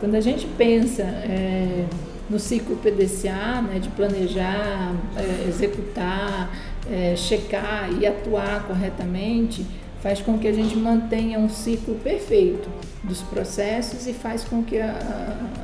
Quando 0.00 0.14
a 0.14 0.20
gente 0.20 0.46
pensa 0.56 1.02
é, 1.02 1.84
no 2.30 2.38
ciclo 2.38 2.76
PDCA, 2.76 3.60
né, 3.60 3.78
de 3.78 3.90
planejar, 3.90 4.94
é, 5.14 5.48
executar, 5.48 6.50
é, 6.90 7.14
checar 7.16 7.90
e 8.00 8.06
atuar 8.06 8.66
corretamente, 8.66 9.66
faz 10.02 10.20
com 10.20 10.38
que 10.38 10.48
a 10.48 10.52
gente 10.52 10.74
mantenha 10.76 11.38
um 11.38 11.50
ciclo 11.50 11.96
perfeito 11.96 12.68
dos 13.04 13.20
processos 13.20 14.06
e 14.06 14.12
faz 14.14 14.42
com 14.42 14.62
que 14.62 14.78
a, 14.78 14.90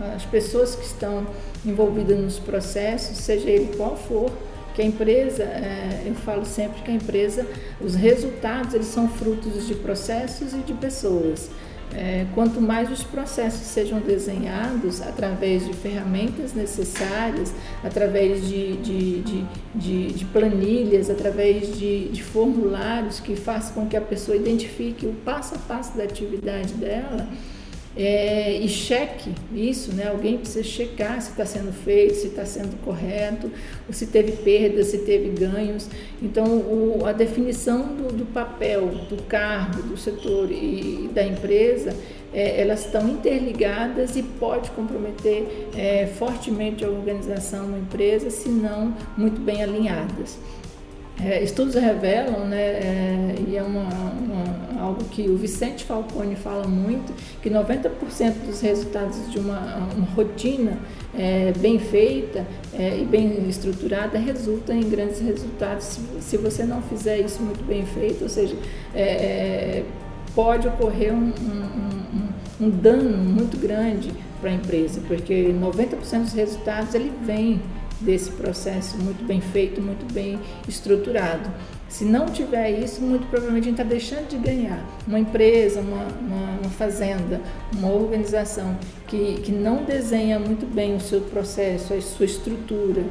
a, 0.02 0.14
as 0.16 0.24
pessoas 0.24 0.74
que 0.74 0.84
estão 0.84 1.26
envolvidas 1.64 2.18
nos 2.18 2.38
processos, 2.38 3.16
seja 3.16 3.48
ele 3.48 3.74
qual 3.76 3.96
for, 3.96 4.30
que 4.74 4.82
a 4.82 4.84
empresa, 4.84 5.42
é, 5.42 6.02
eu 6.06 6.14
falo 6.14 6.44
sempre 6.44 6.82
que 6.82 6.90
a 6.90 6.94
empresa, 6.94 7.46
os 7.80 7.94
resultados 7.94 8.74
eles 8.74 8.86
são 8.86 9.08
frutos 9.08 9.66
de 9.66 9.74
processos 9.74 10.52
e 10.52 10.58
de 10.58 10.72
pessoas. 10.74 11.50
É, 11.94 12.24
quanto 12.34 12.58
mais 12.58 12.90
os 12.90 13.02
processos 13.02 13.66
sejam 13.66 14.00
desenhados 14.00 15.02
através 15.02 15.66
de 15.66 15.74
ferramentas 15.74 16.54
necessárias, 16.54 17.52
através 17.84 18.46
de, 18.46 18.78
de, 18.78 19.20
de, 19.20 19.44
de, 19.74 20.06
de 20.12 20.24
planilhas, 20.26 21.10
através 21.10 21.76
de, 21.78 22.08
de 22.08 22.22
formulários 22.22 23.20
que 23.20 23.36
façam 23.36 23.74
com 23.74 23.86
que 23.86 23.96
a 23.96 24.00
pessoa 24.00 24.36
identifique 24.36 25.04
o 25.04 25.12
passo 25.12 25.54
a 25.54 25.58
passo 25.58 25.94
da 25.94 26.04
atividade 26.04 26.72
dela, 26.74 27.28
é, 27.94 28.54
e 28.54 28.68
cheque 28.68 29.34
isso, 29.54 29.94
né? 29.94 30.08
Alguém 30.08 30.38
precisa 30.38 30.64
checar 30.64 31.20
se 31.20 31.30
está 31.30 31.44
sendo 31.44 31.72
feito, 31.72 32.14
se 32.14 32.28
está 32.28 32.44
sendo 32.46 32.76
correto, 32.82 33.50
se 33.90 34.06
teve 34.06 34.32
perdas, 34.32 34.86
se 34.86 34.98
teve 34.98 35.28
ganhos. 35.28 35.88
Então, 36.22 36.44
o, 36.46 37.02
a 37.04 37.12
definição 37.12 37.94
do, 37.94 38.12
do, 38.12 38.24
papel, 38.24 38.86
do 39.10 39.22
cargo, 39.24 39.82
do 39.82 39.96
setor 39.96 40.50
e 40.50 41.10
da 41.12 41.22
empresa, 41.22 41.94
é, 42.32 42.62
elas 42.62 42.86
estão 42.86 43.06
interligadas 43.08 44.16
e 44.16 44.22
pode 44.22 44.70
comprometer 44.70 45.68
é, 45.76 46.06
fortemente 46.06 46.82
a 46.84 46.88
organização 46.88 47.70
da 47.70 47.78
empresa, 47.78 48.30
se 48.30 48.48
não 48.48 48.96
muito 49.18 49.38
bem 49.38 49.62
alinhadas. 49.62 50.38
É, 51.22 51.42
estudos 51.42 51.74
revelam, 51.74 52.46
né, 52.46 52.58
é, 52.58 53.34
e 53.46 53.56
é 53.56 53.62
uma, 53.62 53.82
uma, 53.82 54.44
algo 54.82 55.04
que 55.04 55.28
o 55.28 55.36
Vicente 55.36 55.84
Falcone 55.84 56.36
fala 56.36 56.66
muito, 56.66 57.12
que 57.40 57.48
90% 57.48 57.90
dos 58.46 58.60
resultados 58.60 59.30
de 59.30 59.38
uma, 59.38 59.88
uma 59.96 60.06
rotina 60.14 60.78
é, 61.14 61.52
bem 61.58 61.78
feita 61.78 62.46
é, 62.72 62.98
e 62.98 63.04
bem 63.04 63.48
estruturada 63.48 64.18
resulta 64.18 64.72
em 64.72 64.88
grandes 64.88 65.20
resultados 65.20 65.84
se, 65.84 66.00
se, 66.20 66.36
você 66.36 66.64
não 66.64 66.82
fizer 66.82 67.18
isso 67.18 67.42
muito 67.42 67.64
bem 67.64 67.84
feito, 67.86 68.22
ou 68.22 68.28
seja, 68.28 68.56
é, 68.94 69.02
é, 69.02 69.84
pode 70.34 70.66
ocorrer 70.66 71.12
um, 71.12 71.32
um, 71.32 72.64
um, 72.64 72.66
um 72.66 72.70
dano 72.70 73.16
muito 73.16 73.56
grande 73.56 74.12
para 74.40 74.50
a 74.50 74.54
empresa, 74.54 75.00
porque 75.06 75.52
90% 75.52 76.22
dos 76.22 76.32
resultados 76.32 76.94
ele 76.94 77.12
vem 77.24 77.60
desse 78.00 78.30
processo 78.32 78.98
muito 78.98 79.24
bem 79.24 79.40
feito, 79.40 79.80
muito 79.80 80.12
bem 80.12 80.38
estruturado. 80.68 81.48
Se 81.92 82.06
não 82.06 82.24
tiver 82.24 82.70
isso, 82.70 83.02
muito 83.02 83.26
provavelmente 83.26 83.64
a 83.64 83.70
gente 83.70 83.80
está 83.82 83.84
deixando 83.84 84.26
de 84.26 84.38
ganhar. 84.38 84.82
Uma 85.06 85.18
empresa, 85.18 85.82
uma, 85.82 86.04
uma, 86.04 86.58
uma, 86.62 86.70
fazenda, 86.70 87.38
uma 87.76 87.92
organização 87.92 88.78
que, 89.06 89.42
que 89.42 89.52
não 89.52 89.84
desenha 89.84 90.38
muito 90.38 90.64
bem 90.64 90.96
o 90.96 91.00
seu 91.00 91.20
processo, 91.20 91.92
a 91.92 92.00
sua 92.00 92.24
estrutura, 92.24 93.04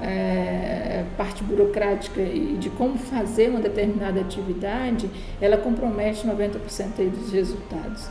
é, 0.00 1.04
parte 1.16 1.42
burocrática 1.42 2.20
e 2.20 2.56
de 2.56 2.70
como 2.70 2.96
fazer 2.98 3.50
uma 3.50 3.58
determinada 3.58 4.20
atividade, 4.20 5.10
ela 5.40 5.56
compromete 5.56 6.24
90% 6.24 7.10
dos 7.10 7.32
resultados. 7.32 8.08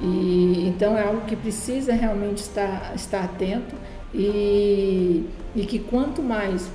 E, 0.00 0.64
então 0.66 0.96
é 0.96 1.02
algo 1.02 1.20
que 1.26 1.36
precisa 1.36 1.92
realmente 1.92 2.38
estar, 2.38 2.94
estar 2.96 3.22
atento 3.22 3.76
e, 4.14 5.26
e 5.54 5.66
que 5.66 5.78
quanto 5.78 6.22
mais 6.22 6.70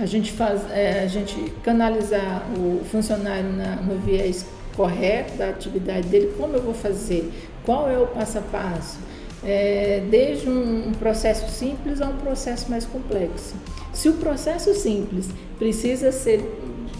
a 0.00 0.06
gente, 0.06 0.32
faz, 0.32 0.62
é, 0.70 1.02
a 1.02 1.06
gente 1.06 1.52
canalizar 1.62 2.46
o 2.58 2.82
funcionário 2.84 3.50
na, 3.52 3.76
no 3.76 3.98
viés 3.98 4.46
correto 4.74 5.36
da 5.36 5.50
atividade 5.50 6.08
dele, 6.08 6.32
como 6.38 6.54
eu 6.54 6.62
vou 6.62 6.72
fazer, 6.72 7.30
qual 7.64 7.88
é 7.90 7.98
o 7.98 8.06
passo 8.06 8.38
a 8.38 8.40
passo, 8.40 8.98
é, 9.44 10.02
desde 10.10 10.48
um, 10.48 10.88
um 10.88 10.92
processo 10.92 11.50
simples 11.50 12.00
a 12.00 12.06
um 12.06 12.16
processo 12.16 12.70
mais 12.70 12.86
complexo. 12.86 13.54
Se 13.92 14.08
o 14.08 14.14
processo 14.14 14.74
simples 14.74 15.28
precisa 15.58 16.12
ser 16.12 16.42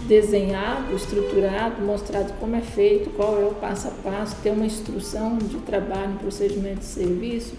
desenhado, 0.07 0.95
estruturado, 0.95 1.81
mostrado 1.81 2.33
como 2.39 2.55
é 2.55 2.61
feito, 2.61 3.09
qual 3.11 3.41
é 3.41 3.45
o 3.45 3.53
passo 3.55 3.87
a 3.87 3.91
passo, 3.91 4.35
ter 4.43 4.51
uma 4.51 4.65
instrução 4.65 5.37
de 5.37 5.57
trabalho, 5.59 6.11
um 6.11 6.17
procedimento 6.17 6.79
de 6.79 6.85
serviço, 6.85 7.53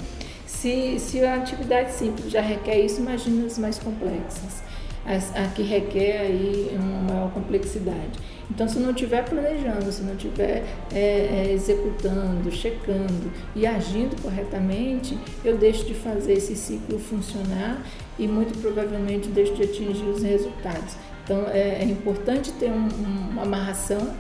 se, 0.46 0.98
se 0.98 1.24
a 1.24 1.36
atividade 1.36 1.92
simples 1.92 2.30
já 2.30 2.40
requer 2.40 2.78
isso, 2.78 3.00
imagina 3.00 3.46
as 3.46 3.58
mais 3.58 3.78
complexas, 3.78 4.62
as, 5.06 5.34
a 5.36 5.46
que 5.48 5.62
requer 5.62 6.20
aí 6.20 6.70
uma 6.74 7.12
maior 7.12 7.30
complexidade. 7.32 8.18
Então, 8.50 8.68
se 8.68 8.78
não 8.78 8.90
estiver 8.90 9.24
planejando, 9.24 9.90
se 9.90 10.02
não 10.02 10.14
estiver 10.14 10.62
é, 10.92 10.98
é, 10.98 11.52
executando, 11.52 12.50
checando 12.52 13.32
e 13.56 13.66
agindo 13.66 14.20
corretamente, 14.20 15.18
eu 15.44 15.56
deixo 15.56 15.86
de 15.86 15.94
fazer 15.94 16.34
esse 16.34 16.54
ciclo 16.54 16.98
funcionar 16.98 17.82
e 18.18 18.28
muito 18.28 18.58
provavelmente 18.60 19.28
deixo 19.28 19.54
de 19.54 19.62
atingir 19.62 20.04
os 20.04 20.22
resultados. 20.22 20.96
Então, 21.24 21.46
é, 21.48 21.78
é 21.80 21.84
importante 21.84 22.52
ter 22.52 22.70
um, 22.70 22.88
uma 23.30 23.42
amarração 23.42 24.14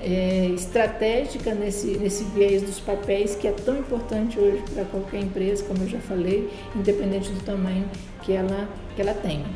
é, 0.00 0.50
estratégica 0.54 1.54
nesse, 1.54 1.96
nesse 1.96 2.24
viés 2.24 2.62
dos 2.62 2.78
papéis 2.78 3.34
que 3.34 3.48
é 3.48 3.52
tão 3.52 3.78
importante 3.78 4.38
hoje 4.38 4.62
para 4.72 4.84
qualquer 4.84 5.20
empresa, 5.20 5.64
como 5.64 5.82
eu 5.82 5.88
já 5.88 5.98
falei, 5.98 6.48
independente 6.76 7.30
do 7.30 7.40
tamanho 7.40 7.86
que 8.22 8.32
ela, 8.32 8.68
que 8.94 9.02
ela 9.02 9.14
tenha. 9.14 9.46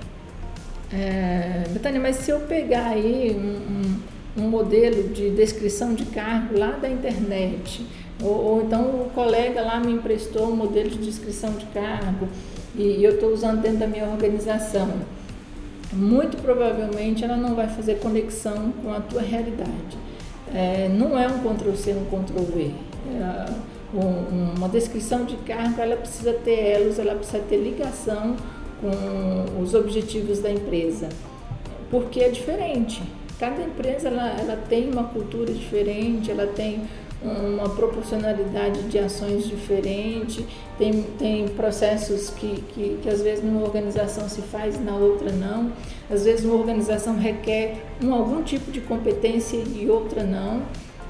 É, 0.93 1.65
Betânia, 1.71 2.01
mas 2.01 2.17
se 2.17 2.31
eu 2.31 2.41
pegar 2.41 2.87
aí 2.87 3.37
um, 3.37 4.41
um, 4.41 4.45
um, 4.45 4.49
modelo 4.49 5.09
de 5.09 5.31
descrição 5.31 5.95
de 5.95 6.07
cargo 6.07 6.59
lá 6.59 6.71
da 6.73 6.89
internet, 6.89 7.87
ou, 8.23 8.31
ou, 8.31 8.63
então 8.63 8.83
o 8.83 9.11
colega 9.15 9.61
lá 9.61 9.79
me 9.81 9.93
emprestou 9.93 10.49
um 10.49 10.57
modelo 10.57 10.89
de 10.89 10.99
descrição 10.99 11.53
de 11.53 11.67
cargo 11.67 12.29
e, 12.75 12.83
e 12.83 13.05
eu 13.05 13.15
estou 13.15 13.33
usando 13.33 13.61
dentro 13.61 13.79
da 13.79 13.87
minha 13.87 14.07
organização, 14.07 14.91
muito 15.93 16.41
provavelmente 16.41 17.23
ela 17.23 17.37
não 17.37 17.55
vai 17.55 17.69
fazer 17.69 17.97
conexão 17.97 18.73
com 18.83 18.93
a 18.93 19.01
tua 19.01 19.21
realidade 19.21 19.99
é, 20.55 20.89
não 20.89 21.19
é 21.19 21.27
um 21.27 21.39
Ctrl-C, 21.41 21.93
um 21.93 22.05
Ctrl-V. 22.05 22.71
É, 23.15 23.69
um, 23.95 24.55
uma 24.57 24.69
descrição 24.69 25.25
de 25.25 25.37
cargo, 25.39 25.81
ela 25.81 25.97
precisa 25.97 26.33
ter 26.33 26.59
elos, 26.59 26.99
ela 26.99 27.15
precisa 27.15 27.43
ter 27.49 27.57
ligação 27.57 28.37
com 28.81 29.61
os 29.63 29.75
objetivos 29.75 30.39
da 30.41 30.51
empresa, 30.51 31.09
porque 31.91 32.21
é 32.21 32.29
diferente. 32.29 33.03
Cada 33.39 33.63
empresa 33.63 34.09
ela, 34.09 34.31
ela 34.39 34.57
tem 34.69 34.91
uma 34.91 35.05
cultura 35.05 35.53
diferente, 35.53 36.31
ela 36.31 36.47
tem 36.47 36.83
uma 37.23 37.69
proporcionalidade 37.69 38.83
de 38.85 38.99
ações 38.99 39.45
diferente, 39.47 40.47
tem, 40.79 41.03
tem 41.19 41.49
processos 41.49 42.31
que, 42.31 42.63
que, 42.73 42.99
que 43.03 43.09
às 43.09 43.21
vezes 43.21 43.45
numa 43.45 43.63
organização 43.63 44.29
se 44.29 44.41
faz 44.43 44.81
na 44.83 44.95
outra 44.95 45.33
não, 45.33 45.73
às 46.09 46.25
vezes 46.25 46.45
uma 46.45 46.55
organização 46.55 47.19
requer 47.19 47.85
um, 48.03 48.15
algum 48.15 48.43
tipo 48.43 48.71
de 48.71 48.81
competência 48.81 49.57
e 49.57 49.89
outra 49.91 50.23
não, 50.23 50.63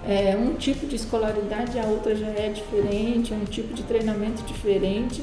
é, 0.07 0.35
um 0.35 0.55
tipo 0.55 0.87
de 0.87 0.97
escolaridade 0.97 1.79
a 1.79 1.85
outra 1.85 2.17
já 2.17 2.29
é 2.29 2.49
diferente, 2.49 3.35
um 3.35 3.45
tipo 3.45 3.75
de 3.75 3.83
treinamento 3.83 4.43
diferente. 4.45 5.23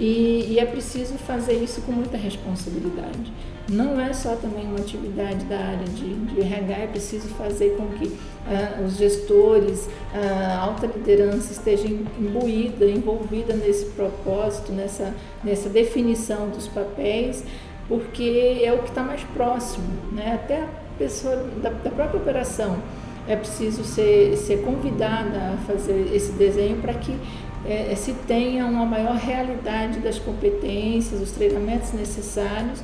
E, 0.00 0.46
e, 0.54 0.58
é 0.58 0.64
preciso 0.64 1.18
fazer 1.18 1.62
isso 1.62 1.82
com 1.82 1.92
muita 1.92 2.16
responsabilidade. 2.16 3.30
Não 3.68 4.00
é 4.00 4.14
só 4.14 4.34
também 4.34 4.64
uma 4.64 4.78
atividade 4.78 5.44
da 5.44 5.58
área 5.58 5.84
de, 5.84 6.14
de 6.14 6.40
RH, 6.40 6.74
é 6.74 6.86
preciso 6.86 7.28
fazer 7.28 7.76
com 7.76 7.86
que 7.90 8.18
ah, 8.46 8.80
os 8.82 8.96
gestores, 8.96 9.90
a 10.14 10.58
alta 10.58 10.86
liderança 10.86 11.52
esteja 11.52 11.86
imbuída, 11.86 12.86
envolvida 12.86 13.52
nesse 13.52 13.84
propósito, 13.90 14.72
nessa, 14.72 15.14
nessa 15.44 15.68
definição 15.68 16.48
dos 16.48 16.66
papéis, 16.66 17.44
porque 17.86 18.62
é 18.64 18.72
o 18.72 18.78
que 18.78 18.88
está 18.88 19.02
mais 19.02 19.22
próximo, 19.34 19.86
né? 20.12 20.40
até 20.42 20.62
a 20.62 20.68
pessoa 20.98 21.36
da, 21.62 21.68
da 21.68 21.90
própria 21.90 22.18
operação 22.18 22.78
é 23.28 23.36
preciso 23.36 23.84
ser, 23.84 24.36
ser 24.36 24.62
convidada 24.62 25.54
a 25.54 25.56
fazer 25.66 26.10
esse 26.12 26.32
desenho 26.32 26.80
para 26.80 26.94
que 26.94 27.16
é, 27.66 27.94
se 27.94 28.12
tenha 28.26 28.66
uma 28.66 28.86
maior 28.86 29.16
realidade 29.16 30.00
das 30.00 30.18
competências, 30.18 31.20
os 31.20 31.30
treinamentos 31.32 31.92
necessários 31.92 32.82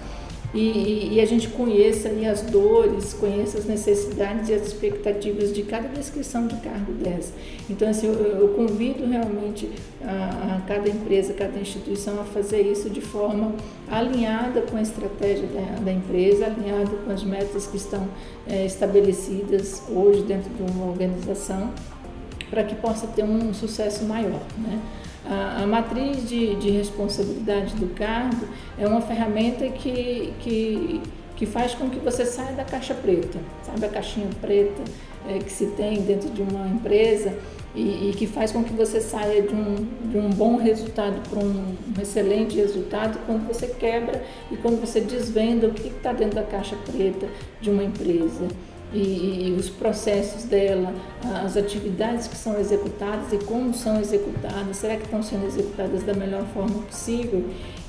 e, 0.56 1.14
e, 1.14 1.20
a 1.20 1.26
gente 1.26 1.48
conheça 1.48 2.08
ali 2.08 2.24
as 2.24 2.40
dores, 2.40 3.12
conheça 3.12 3.58
as 3.58 3.66
necessidades 3.66 4.48
e 4.48 4.54
as 4.54 4.66
expectativas 4.66 5.52
de 5.52 5.62
cada 5.62 5.88
descrição 5.88 6.46
de 6.46 6.56
cargo 6.56 6.92
dessa. 6.92 7.34
Então, 7.68 7.88
assim, 7.88 8.06
eu, 8.06 8.14
eu 8.14 8.48
convido 8.48 9.04
realmente 9.06 9.68
a, 10.02 10.56
a, 10.56 10.60
cada 10.66 10.88
empresa, 10.88 11.34
cada 11.34 11.58
instituição 11.58 12.18
a 12.20 12.24
fazer 12.24 12.62
isso 12.62 12.88
de 12.88 13.02
forma 13.02 13.54
alinhada 13.86 14.62
com 14.62 14.78
a 14.78 14.82
estratégia 14.82 15.46
da, 15.46 15.80
da 15.80 15.92
empresa, 15.92 16.46
alinhada 16.46 16.96
com 17.04 17.12
as 17.12 17.22
metas 17.22 17.66
que 17.66 17.76
estão 17.76 18.08
é, 18.48 18.64
estabelecidas 18.64 19.82
hoje 19.90 20.22
dentro 20.22 20.48
de 20.54 20.62
uma 20.62 20.86
organização 20.86 21.70
para 22.50 22.64
que 22.64 22.74
possa 22.74 23.06
ter 23.06 23.24
um 23.24 23.52
sucesso 23.52 24.04
maior. 24.04 24.42
Né? 24.58 24.80
A, 25.28 25.62
a 25.62 25.66
matriz 25.66 26.28
de, 26.28 26.54
de, 26.56 26.70
responsabilidade 26.70 27.74
do 27.74 27.92
cargo 27.94 28.46
é 28.78 28.86
uma 28.86 29.00
ferramenta 29.00 29.68
que, 29.68 30.32
que, 30.38 31.02
que 31.34 31.46
faz 31.46 31.74
com 31.74 31.90
que 31.90 31.98
você 31.98 32.24
saia 32.24 32.52
da 32.52 32.64
caixa 32.64 32.94
preta, 32.94 33.38
sabe 33.64 33.84
a 33.84 33.88
caixinha 33.88 34.28
preta 34.40 34.82
é, 35.28 35.38
que 35.38 35.50
se 35.50 35.66
tem 35.66 36.00
dentro 36.02 36.30
de 36.30 36.42
uma 36.42 36.68
empresa 36.68 37.36
e, 37.74 38.10
e, 38.10 38.14
que 38.16 38.26
faz 38.26 38.52
com 38.52 38.62
que 38.62 38.72
você 38.72 39.00
saia 39.00 39.42
de 39.42 39.54
um, 39.54 39.74
de 40.08 40.16
um 40.16 40.30
bom 40.30 40.56
resultado 40.56 41.20
para 41.28 41.40
um, 41.40 41.74
um 41.96 42.00
excelente 42.00 42.56
resultado 42.56 43.18
quando 43.26 43.46
você 43.46 43.66
quebra 43.66 44.24
e 44.50 44.56
quando 44.56 44.80
você 44.80 45.00
desvenda 45.00 45.66
o 45.66 45.72
que 45.72 45.88
está 45.88 46.12
dentro 46.12 46.36
da 46.36 46.42
caixa 46.42 46.76
preta 46.86 47.26
de 47.60 47.68
uma 47.68 47.82
empresa 47.82 48.46
e, 48.98 49.56
os 49.58 49.68
processos 49.68 50.44
dela, 50.44 50.94
as 51.44 51.56
atividades 51.56 52.26
que 52.26 52.36
são 52.36 52.58
executadas 52.58 53.32
e 53.32 53.38
como 53.38 53.74
são 53.74 54.00
executadas, 54.00 54.76
será 54.76 54.96
que 54.96 55.04
estão 55.04 55.22
sendo 55.22 55.46
executadas 55.46 56.02
da 56.02 56.14
melhor 56.14 56.44
forma 56.54 56.82
possível? 56.82 57.44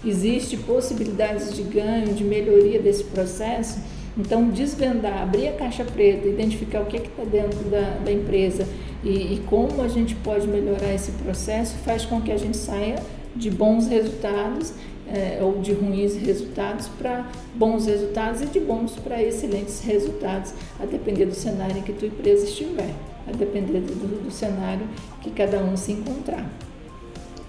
Existe 0.05 0.57
possibilidades 0.57 1.53
de 1.55 1.63
ganho, 1.63 2.13
de 2.13 2.23
melhoria 2.23 2.79
desse 2.79 3.03
processo? 3.03 3.79
Então, 4.17 4.49
desvendar, 4.49 5.21
abrir 5.21 5.49
a 5.49 5.53
caixa 5.53 5.85
preta, 5.85 6.27
identificar 6.27 6.81
o 6.81 6.85
que 6.85 6.97
é 6.97 7.01
está 7.01 7.23
dentro 7.23 7.59
da, 7.69 7.99
da 8.03 8.11
empresa 8.11 8.67
e, 9.03 9.35
e 9.35 9.43
como 9.45 9.81
a 9.83 9.87
gente 9.87 10.15
pode 10.15 10.47
melhorar 10.47 10.91
esse 10.93 11.11
processo 11.11 11.75
faz 11.77 12.03
com 12.03 12.19
que 12.19 12.31
a 12.31 12.37
gente 12.37 12.57
saia 12.57 12.95
de 13.35 13.51
bons 13.51 13.87
resultados 13.87 14.73
é, 15.13 15.39
ou 15.41 15.59
de 15.59 15.73
ruins 15.73 16.15
resultados 16.15 16.87
para 16.99 17.25
bons 17.55 17.85
resultados 17.85 18.41
e 18.41 18.45
de 18.45 18.59
bons 18.59 18.93
para 18.97 19.21
excelentes 19.21 19.81
resultados, 19.81 20.53
a 20.79 20.85
depender 20.85 21.25
do 21.25 21.35
cenário 21.35 21.77
em 21.77 21.81
que 21.81 21.93
tua 21.93 22.07
empresa 22.07 22.45
estiver, 22.45 22.93
a 23.27 23.31
depender 23.31 23.79
do, 23.79 24.23
do 24.23 24.31
cenário 24.31 24.87
que 25.21 25.31
cada 25.31 25.59
um 25.59 25.75
se 25.75 25.93
encontrar. 25.93 26.45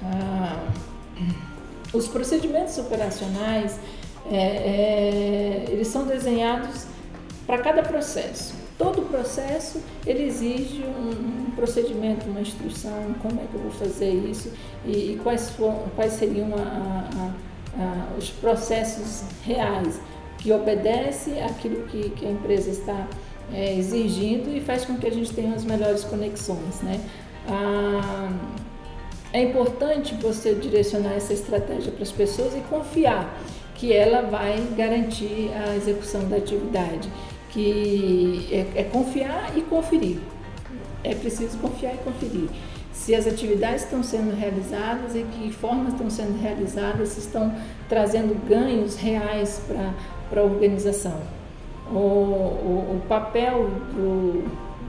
Ah, 0.02 0.68
os 1.92 2.06
procedimentos 2.06 2.76
operacionais, 2.78 3.78
é, 4.30 4.36
é, 4.36 5.64
eles 5.68 5.88
são 5.88 6.06
desenhados 6.06 6.86
para 7.46 7.58
cada 7.58 7.82
processo. 7.82 8.54
Todo 8.76 9.02
processo 9.08 9.80
ele 10.06 10.24
exige 10.24 10.84
um, 10.84 11.48
um, 11.48 11.50
procedimento, 11.56 12.26
uma 12.26 12.40
instrução, 12.40 13.14
como 13.20 13.40
é 13.40 13.44
que 13.50 13.54
eu 13.54 13.60
vou 13.62 13.72
fazer 13.72 14.12
isso 14.12 14.52
e, 14.84 15.12
e 15.12 15.20
quais, 15.22 15.50
for, 15.50 15.74
quais 15.96 16.12
seriam 16.12 16.54
a, 16.54 17.08
a, 17.16 17.32
ah, 17.78 18.08
os 18.18 18.30
processos 18.30 19.22
reais, 19.44 20.00
que 20.38 20.52
obedece 20.52 21.38
àquilo 21.40 21.84
que, 21.86 22.10
que 22.10 22.26
a 22.26 22.30
empresa 22.30 22.70
está 22.70 23.06
é, 23.52 23.76
exigindo 23.76 24.54
e 24.54 24.60
faz 24.60 24.84
com 24.84 24.96
que 24.96 25.06
a 25.06 25.10
gente 25.10 25.32
tenha 25.32 25.54
as 25.54 25.64
melhores 25.64 26.04
conexões. 26.04 26.80
Né? 26.82 27.00
Ah, 27.48 28.30
é 29.32 29.42
importante 29.42 30.14
você 30.14 30.54
direcionar 30.54 31.12
essa 31.12 31.32
estratégia 31.32 31.92
para 31.92 32.02
as 32.02 32.12
pessoas 32.12 32.54
e 32.54 32.60
confiar 32.62 33.38
que 33.74 33.92
ela 33.92 34.22
vai 34.22 34.60
garantir 34.76 35.50
a 35.54 35.76
execução 35.76 36.28
da 36.28 36.36
atividade, 36.36 37.08
que 37.50 38.48
é, 38.50 38.80
é 38.80 38.84
confiar 38.84 39.56
e 39.56 39.62
conferir. 39.62 40.18
É 41.04 41.14
preciso 41.14 41.56
confiar 41.58 41.94
e 41.94 41.98
conferir 41.98 42.48
se 42.98 43.14
as 43.14 43.26
atividades 43.26 43.84
estão 43.84 44.02
sendo 44.02 44.36
realizadas 44.36 45.14
e 45.14 45.22
que 45.22 45.52
formas 45.52 45.92
estão 45.92 46.10
sendo 46.10 46.38
realizadas, 46.42 47.10
se 47.10 47.20
estão 47.20 47.54
trazendo 47.88 48.34
ganhos 48.46 48.96
reais 48.96 49.62
para 50.28 50.40
a 50.40 50.44
organização. 50.44 51.18
O, 51.90 51.96
o, 51.96 52.96
o 52.96 53.02
papel 53.08 53.70
do, 53.94 54.44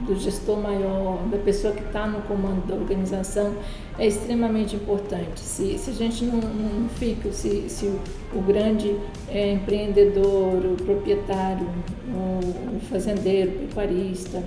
do 0.06 0.16
gestor 0.16 0.60
maior, 0.60 1.22
da 1.30 1.38
pessoa 1.38 1.72
que 1.72 1.82
está 1.84 2.04
no 2.06 2.20
comando 2.22 2.66
da 2.66 2.74
organização, 2.74 3.54
é 3.96 4.08
extremamente 4.08 4.74
importante. 4.74 5.38
Se, 5.38 5.78
se 5.78 5.90
a 5.90 5.94
gente 5.94 6.24
não, 6.24 6.40
não 6.40 6.88
fica, 6.88 7.30
se, 7.32 7.68
se 7.68 7.86
o, 8.34 8.42
grande 8.42 8.96
é, 9.28 9.52
empreendedor, 9.52 10.56
o 10.66 10.76
proprietário, 10.84 11.66
o, 12.08 12.76
o 12.76 12.80
fazendeiro, 12.90 13.50
o 13.50 13.68
pecuarista, 13.68 14.42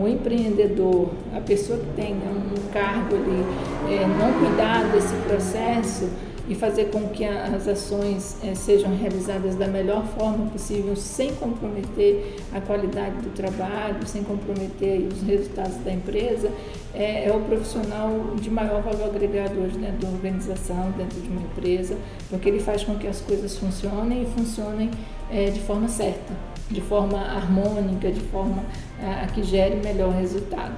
o 0.00 0.08
empreendedor, 0.08 1.10
a 1.34 1.40
pessoa 1.40 1.78
que 1.78 1.86
tem 1.94 2.14
um 2.14 2.72
cargo 2.72 3.16
ali, 3.16 3.94
é, 3.94 4.06
não 4.06 4.32
cuidar 4.38 4.90
desse 4.92 5.14
processo, 5.26 6.08
e 6.48 6.54
fazer 6.54 6.90
com 6.90 7.08
que 7.08 7.24
as 7.24 7.66
ações 7.66 8.36
é, 8.42 8.54
sejam 8.54 8.94
realizadas 8.94 9.54
da 9.54 9.66
melhor 9.66 10.04
forma 10.08 10.46
possível, 10.50 10.94
sem 10.94 11.34
comprometer 11.36 12.36
a 12.52 12.60
qualidade 12.60 13.16
do 13.16 13.30
trabalho, 13.30 14.06
sem 14.06 14.22
comprometer 14.22 15.08
os 15.10 15.22
resultados 15.22 15.76
da 15.76 15.92
empresa, 15.92 16.50
é, 16.94 17.28
é 17.28 17.32
o 17.34 17.40
profissional 17.40 18.34
de 18.38 18.50
maior 18.50 18.82
valor 18.82 19.04
agregado 19.04 19.58
hoje 19.58 19.78
dentro 19.78 19.96
de 19.96 20.06
uma 20.06 20.14
organização, 20.14 20.92
dentro 20.96 21.18
de 21.18 21.28
uma 21.28 21.40
empresa, 21.40 21.96
porque 22.28 22.48
ele 22.48 22.60
faz 22.60 22.84
com 22.84 22.96
que 22.96 23.06
as 23.06 23.20
coisas 23.22 23.56
funcionem 23.56 24.22
e 24.22 24.26
funcionem 24.26 24.90
é, 25.30 25.48
de 25.48 25.60
forma 25.60 25.88
certa, 25.88 26.34
de 26.70 26.80
forma 26.80 27.18
harmônica, 27.18 28.10
de 28.10 28.20
forma 28.20 28.64
a, 29.00 29.24
a 29.24 29.26
que 29.26 29.42
gere 29.42 29.76
melhor 29.76 30.12
resultado. 30.12 30.74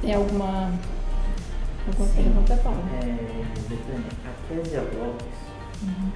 Tem 0.00 0.14
alguma 0.14 0.72
Alguma 1.86 2.08
Sim. 2.08 2.22
pergunta, 2.22 2.56
Paulo? 2.62 2.78
É, 2.94 4.28
a 4.28 4.48
Késia 4.48 4.82
Lopes 4.82 5.26
uhum. 5.82 6.10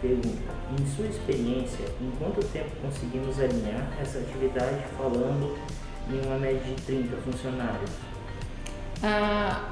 pergunta, 0.00 0.52
em 0.72 0.86
sua 0.86 1.06
experiência, 1.06 1.84
em 2.00 2.10
quanto 2.18 2.44
tempo 2.48 2.70
conseguimos 2.82 3.38
alinhar 3.38 3.88
essa 4.00 4.18
atividade 4.18 4.82
falando 4.96 5.56
em 6.10 6.26
uma 6.26 6.38
média 6.38 6.60
de 6.60 6.74
30 6.82 7.16
funcionários? 7.18 7.90
Ah, 9.00 9.68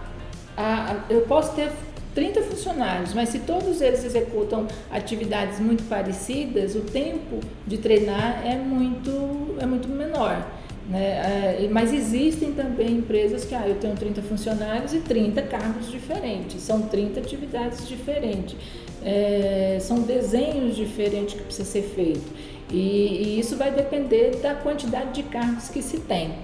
ah, 0.57 1.05
eu 1.11 1.23
posso 1.23 1.53
ter 1.57 1.73
30 2.15 2.43
funcionários, 2.43 3.15
mas 3.15 3.29
se 3.29 3.41
todos 3.41 3.81
eles 3.81 4.05
executam 4.05 4.67
atividades 4.91 5.61
muito 5.61 5.85
parecidas, 5.89 6.75
o 6.75 6.81
tempo 6.81 7.41
de 7.67 7.79
treinar 7.79 8.43
é 8.47 8.57
muito, 8.57 9.57
é 9.61 9.67
muito 9.67 9.89
menor. 9.89 10.47
Né? 10.89 11.61
É, 11.63 11.69
mas 11.71 11.93
existem 11.93 12.53
também 12.53 12.97
empresas 12.97 13.45
que, 13.45 13.55
ah, 13.55 13.67
eu 13.67 13.77
tenho 13.77 13.95
30 13.95 14.23
funcionários 14.23 14.93
e 14.93 14.99
30 14.99 15.41
cargos 15.43 15.89
diferentes, 15.89 16.61
são 16.63 16.83
30 16.83 17.21
atividades 17.21 17.87
diferentes, 17.87 18.57
é, 19.05 19.79
são 19.81 20.01
desenhos 20.01 20.75
diferentes 20.75 21.35
que 21.35 21.45
precisa 21.45 21.69
ser 21.69 21.83
feito. 21.83 22.29
E, 22.73 22.77
e, 22.77 23.41
isso 23.41 23.57
vai 23.57 23.71
depender 23.71 24.37
da 24.37 24.55
quantidade 24.55 25.13
de 25.13 25.23
cargos 25.25 25.69
que 25.69 25.83
se 25.83 25.99
tem. 26.01 26.35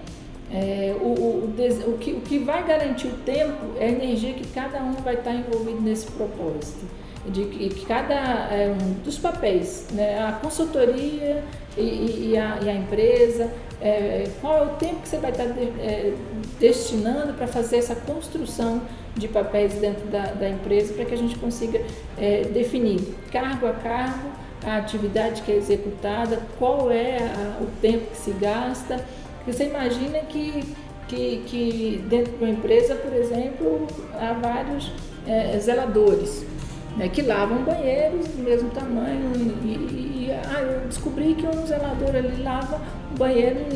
É, 0.53 0.95
o, 1.01 1.07
o, 1.07 1.55
o, 1.87 1.99
que, 1.99 2.13
o 2.13 2.21
que 2.21 2.39
vai 2.39 2.65
garantir 2.65 3.09
o 3.09 3.17
tempo 3.25 3.73
é 3.79 3.87
a 3.87 3.89
energia 3.89 4.33
que 4.33 4.47
cada 4.49 4.81
um 4.81 4.93
vai 4.93 5.15
estar 5.15 5.35
envolvido 5.35 5.81
nesse 5.81 6.07
propósito 6.13 6.87
de 7.29 7.45
que 7.47 7.85
cada 7.87 8.15
é, 8.15 8.71
um 8.71 8.93
dos 9.03 9.19
papéis, 9.19 9.89
né, 9.91 10.23
a 10.23 10.33
consultoria 10.33 11.43
e, 11.77 12.31
e, 12.31 12.39
a, 12.39 12.59
e 12.63 12.71
a, 12.71 12.75
empresa, 12.75 13.51
é, 13.81 14.29
qual 14.41 14.59
é 14.59 14.63
o 14.63 14.69
tempo 14.77 15.03
que 15.03 15.09
você 15.09 15.19
vai 15.19 15.33
estar 15.33 15.47
de, 15.47 15.63
é, 15.81 16.15
destinando 16.61 17.35
para 17.35 17.49
fazer 17.49 17.79
essa 17.79 17.97
construção 17.97 18.83
de 19.17 19.27
papéis 19.29 19.75
dentro 19.75 20.07
da, 20.07 20.27
da 20.27 20.49
empresa 20.49 20.95
para 20.95 21.05
que 21.05 21.15
a 21.15 21.19
gente 21.19 21.37
consiga 21.39 21.81
é, 22.17 22.43
definir 22.43 23.01
cargo 23.33 23.67
a 23.67 23.73
cargo 23.73 24.31
a 24.65 24.79
atividade 24.79 25.43
que 25.43 25.53
é 25.53 25.57
executada, 25.57 26.41
qual 26.59 26.91
é 26.91 27.19
a, 27.19 27.63
o 27.63 27.67
tempo 27.81 28.11
que 28.11 28.17
se 28.17 28.33
gasta. 28.33 29.05
Você 29.47 29.65
imagina 29.65 30.19
que, 30.21 30.65
que, 31.07 31.43
que 31.47 32.05
dentro 32.09 32.33
de 32.33 32.45
uma 32.45 32.51
empresa, 32.51 32.97
por 32.97 33.13
exemplo, 33.13 33.87
há 34.15 34.33
vários 34.33 34.93
é, 35.27 35.57
zeladores 35.59 36.45
né, 36.97 37.09
que 37.09 37.23
lavam 37.23 37.63
banheiros 37.63 38.27
do 38.29 38.43
mesmo 38.43 38.71
tamanho. 38.71 39.31
E, 39.63 39.69
e, 39.69 40.33
ah, 40.33 40.61
eu 40.61 40.89
descobri 40.89 41.35
que 41.35 41.47
um 41.47 41.67
zelador 41.67 42.17
ali 42.17 42.43
lava 42.43 42.81
o 43.13 43.19
banheiro 43.19 43.67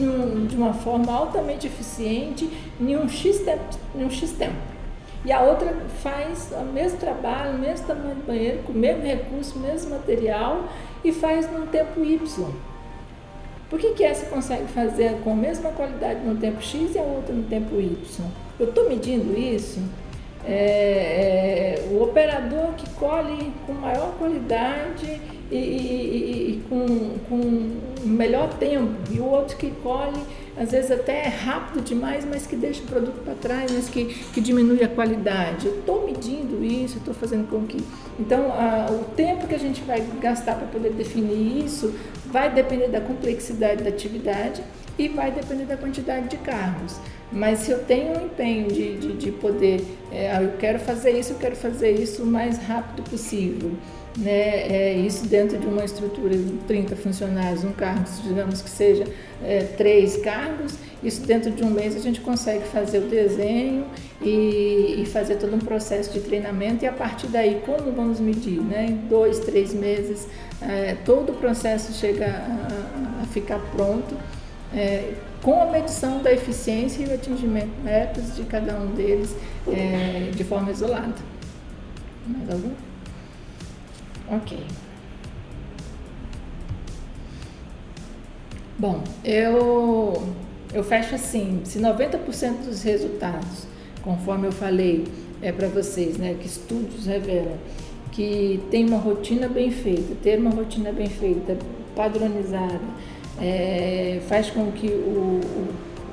de 0.48 0.56
uma 0.56 0.72
forma 0.72 1.12
altamente 1.12 1.66
eficiente 1.66 2.50
em 2.80 2.96
um 2.96 3.08
X 3.08 3.38
tempo. 3.40 3.78
Em 3.94 4.04
um 4.04 4.10
X 4.10 4.32
tempo. 4.32 4.70
E 5.24 5.30
a 5.30 5.42
outra 5.42 5.74
faz 6.02 6.50
o 6.50 6.64
mesmo 6.64 6.98
trabalho, 6.98 7.56
o 7.56 7.58
mesmo 7.58 7.86
tamanho 7.86 8.14
do 8.14 8.26
banheiro, 8.26 8.62
com 8.62 8.72
o 8.72 8.76
mesmo 8.76 9.02
recurso, 9.02 9.58
o 9.58 9.60
mesmo 9.60 9.90
material 9.90 10.64
e 11.04 11.12
faz 11.12 11.50
num 11.52 11.66
tempo 11.66 12.02
Y. 12.02 12.69
Por 13.70 13.78
que, 13.78 13.92
que 13.92 14.02
essa 14.02 14.26
consegue 14.26 14.66
fazer 14.66 15.12
com 15.22 15.32
a 15.32 15.36
mesma 15.36 15.70
qualidade 15.70 16.20
no 16.26 16.34
tempo 16.36 16.60
X 16.60 16.92
e 16.96 16.98
a 16.98 17.02
outra 17.02 17.32
no 17.32 17.44
tempo 17.44 17.80
Y? 17.80 17.96
Eu 18.58 18.68
estou 18.68 18.88
medindo 18.88 19.38
isso? 19.38 19.80
É, 20.44 21.78
é, 21.78 21.88
o 21.92 22.02
operador 22.02 22.72
que 22.76 22.88
colhe 22.90 23.52
com 23.66 23.72
maior 23.74 24.14
qualidade 24.18 25.20
e, 25.50 25.56
e, 25.56 26.50
e, 26.50 26.62
com, 26.68 26.86
com 27.28 27.70
melhor 28.04 28.54
tempo, 28.54 28.94
e 29.10 29.20
o 29.20 29.24
outro 29.24 29.56
que 29.56 29.70
colhe, 29.82 30.20
às 30.56 30.70
vezes 30.70 30.90
até 30.90 31.26
é 31.26 31.28
rápido 31.28 31.82
demais, 31.82 32.24
mas 32.24 32.46
que 32.46 32.56
deixa 32.56 32.82
o 32.82 32.86
produto 32.86 33.22
para 33.22 33.34
trás, 33.34 33.70
mas 33.70 33.88
que, 33.88 34.06
que 34.32 34.40
diminui 34.40 34.82
a 34.82 34.88
qualidade. 34.88 35.66
Eu 35.66 35.80
estou 35.80 36.06
medindo 36.06 36.64
isso, 36.64 36.98
estou 36.98 37.12
fazendo 37.12 37.48
com 37.48 37.66
que. 37.66 37.78
Então, 38.18 38.52
a, 38.52 38.86
o 38.90 39.04
tempo 39.14 39.46
que 39.46 39.54
a 39.54 39.58
gente 39.58 39.82
vai 39.82 40.00
gastar 40.20 40.54
para 40.54 40.66
poder 40.68 40.92
definir 40.92 41.64
isso 41.64 41.92
vai 42.30 42.52
depender 42.52 42.88
da 42.88 43.00
complexidade 43.00 43.82
da 43.82 43.90
atividade 43.90 44.62
e 44.98 45.08
vai 45.08 45.30
depender 45.30 45.64
da 45.64 45.76
quantidade 45.76 46.28
de 46.28 46.36
cargos. 46.38 46.98
Mas 47.32 47.60
se 47.60 47.70
eu 47.70 47.84
tenho 47.84 48.18
um 48.18 48.26
empenho 48.26 48.68
de, 48.68 48.96
de, 48.96 49.12
de 49.14 49.30
poder, 49.30 49.84
é, 50.10 50.32
ah, 50.32 50.42
eu 50.42 50.56
quero 50.58 50.78
fazer 50.78 51.12
isso, 51.12 51.32
eu 51.32 51.38
quero 51.38 51.54
fazer 51.54 51.92
isso 51.92 52.22
o 52.22 52.26
mais 52.26 52.58
rápido 52.58 53.08
possível. 53.08 53.72
Né, 54.18 54.32
é, 54.32 54.94
isso 54.94 55.24
dentro 55.28 55.56
de 55.56 55.66
uma 55.66 55.84
estrutura 55.84 56.36
de 56.36 56.52
30 56.66 56.96
funcionários, 56.96 57.62
um 57.62 57.70
cargo, 57.72 58.04
digamos 58.24 58.60
que 58.60 58.68
seja 58.68 59.04
é, 59.40 59.62
três 59.62 60.16
cargos, 60.16 60.74
isso 61.02 61.24
dentro 61.24 61.52
de 61.52 61.62
um 61.62 61.70
mês 61.70 61.94
a 61.94 62.00
gente 62.00 62.20
consegue 62.20 62.64
fazer 62.64 62.98
o 62.98 63.08
desenho 63.08 63.86
e, 64.20 64.96
e, 64.98 65.06
fazer 65.06 65.36
todo 65.36 65.54
um 65.54 65.60
processo 65.60 66.12
de 66.12 66.20
treinamento 66.20 66.84
e 66.84 66.88
a 66.88 66.92
partir 66.92 67.28
daí 67.28 67.62
como 67.64 67.92
vamos 67.92 68.18
medir, 68.18 68.60
né? 68.60 68.86
Em 68.90 68.96
dois, 69.08 69.38
três 69.38 69.72
meses, 69.72 70.26
é, 70.60 70.96
todo 71.04 71.30
o 71.30 71.34
processo 71.36 71.92
chega 71.92 72.26
a, 72.26 73.22
a 73.22 73.26
ficar 73.26 73.60
pronto 73.74 74.14
é, 74.74 75.14
com 75.42 75.62
a 75.62 75.66
medição 75.66 76.22
da 76.22 76.32
eficiência 76.32 77.02
e 77.02 77.06
o 77.06 77.14
atingimento 77.14 77.68
de 77.68 77.82
metas 77.82 78.36
de 78.36 78.42
cada 78.44 78.74
um 78.74 78.88
deles 78.94 79.34
é, 79.68 80.30
de 80.34 80.44
forma 80.44 80.70
isolada. 80.70 81.14
Mais 82.26 82.50
algum? 82.50 82.89
Ok. 84.30 84.58
Bom, 88.78 89.02
eu, 89.24 90.22
eu 90.72 90.84
fecho 90.84 91.14
assim, 91.14 91.60
se 91.64 91.78
90% 91.78 92.64
dos 92.64 92.82
resultados, 92.82 93.66
conforme 94.02 94.46
eu 94.46 94.52
falei 94.52 95.04
é 95.42 95.52
para 95.52 95.68
vocês, 95.68 96.16
né, 96.16 96.36
que 96.38 96.46
estudos 96.46 97.06
revelam 97.06 97.58
que 98.12 98.60
tem 98.70 98.86
uma 98.86 98.98
rotina 98.98 99.48
bem 99.48 99.70
feita, 99.70 100.14
ter 100.22 100.38
uma 100.38 100.50
rotina 100.50 100.92
bem 100.92 101.06
feita, 101.06 101.56
padronizada, 101.94 102.80
é, 103.40 104.20
faz 104.28 104.50
com 104.50 104.70
que 104.72 104.88
o, 104.88 105.40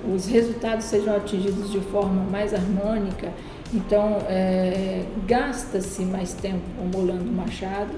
o, 0.05 0.13
os 0.15 0.27
resultados 0.27 0.85
sejam 0.85 1.15
atingidos 1.15 1.71
de 1.71 1.79
forma 1.79 2.23
mais 2.29 2.53
harmônica. 2.53 3.31
Então, 3.73 4.19
é, 4.29 5.03
gasta-se 5.25 6.03
mais 6.03 6.33
tempo 6.33 6.63
molando 6.93 7.25
o 7.25 7.33
machado 7.33 7.93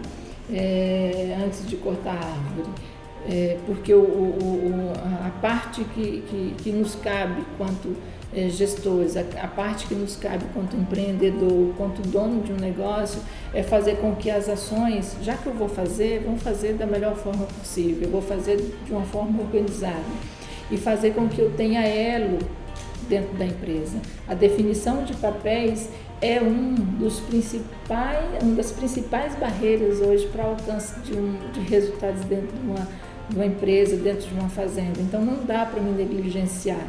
é, 0.52 1.38
antes 1.46 1.68
de 1.68 1.76
cortar 1.76 2.16
a 2.16 2.26
árvore. 2.26 2.70
É, 3.30 3.58
porque 3.66 3.94
o, 3.94 4.00
o, 4.00 4.94
a 5.26 5.30
parte 5.42 5.84
que, 5.84 6.24
que, 6.28 6.56
que 6.58 6.72
nos 6.72 6.96
cabe 6.96 7.44
quanto 7.58 7.96
é, 8.34 8.48
gestores, 8.48 9.18
a, 9.18 9.22
a, 9.42 9.48
parte 9.48 9.88
que 9.88 9.94
nos 9.94 10.16
cabe 10.16 10.46
quanto 10.54 10.76
empreendedor, 10.76 11.74
quanto 11.76 12.02
dono 12.02 12.42
de 12.42 12.54
um 12.54 12.56
negócio, 12.56 13.22
é 13.54 13.62
fazer 13.62 13.98
com 13.98 14.16
que 14.16 14.32
as 14.32 14.48
ações, 14.48 15.18
já 15.22 15.36
que 15.36 15.48
eu 15.48 15.54
vou 15.54 15.68
fazer, 15.68 16.24
vão 16.24 16.38
fazer 16.38 16.74
da 16.74 16.86
melhor 16.86 17.16
forma 17.16 17.46
possível, 17.46 18.04
eu 18.04 18.10
vou 18.10 18.22
fazer 18.22 18.58
de 18.86 18.92
uma 18.92 19.04
forma 19.04 19.42
organizada 19.42 20.00
e 20.72 20.78
fazer 20.78 21.12
com 21.12 21.28
que 21.28 21.40
eu 21.40 21.52
tenha 21.58 21.82
elo 21.82 22.40
dentro 23.10 23.36
da 23.38 23.46
empresa. 23.46 23.98
A 24.28 24.34
definição 24.34 25.04
de 25.04 25.14
papéis 25.16 25.90
é 26.22 26.42
um 26.42 26.76
dos 26.76 27.20
principais, 27.22 28.26
uma 28.42 28.56
das 28.56 28.72
principais 28.72 29.36
barreiras 29.36 30.00
hoje 30.00 30.28
para 30.28 30.46
o 30.46 30.50
alcance 30.52 31.00
de, 31.02 31.14
um, 31.14 31.38
de 31.52 31.60
resultados 31.62 32.24
dentro 32.26 32.56
de 32.56 32.68
uma, 32.68 32.88
de 33.30 33.36
uma 33.36 33.46
empresa, 33.46 33.98
dentro 33.98 34.28
de 34.28 34.34
uma 34.34 34.50
fazenda. 34.50 35.00
Então 35.00 35.24
não 35.24 35.44
dá 35.44 35.66
para 35.66 35.82
me 35.82 35.92
negligenciar. 35.92 36.86